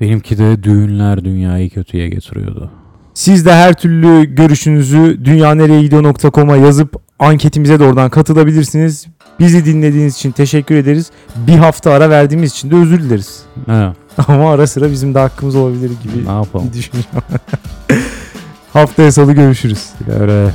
[0.00, 2.70] Benimki de düğünler dünyayı kötüye getiriyordu.
[3.14, 9.06] Siz de her türlü görüşünüzü dünyanereyegidiyor.com'a yazıp anketimize de oradan katılabilirsiniz.
[9.40, 11.10] Bizi dinlediğiniz için teşekkür ederiz.
[11.46, 13.42] Bir hafta ara verdiğimiz için de özür dileriz.
[13.66, 13.94] Ha,
[14.28, 16.70] Ama ara sıra bizim de hakkımız olabilir gibi ne yapalım?
[16.74, 17.22] düşünüyorum.
[18.72, 19.90] Haftaya salı görüşürüz.
[20.20, 20.50] Öyle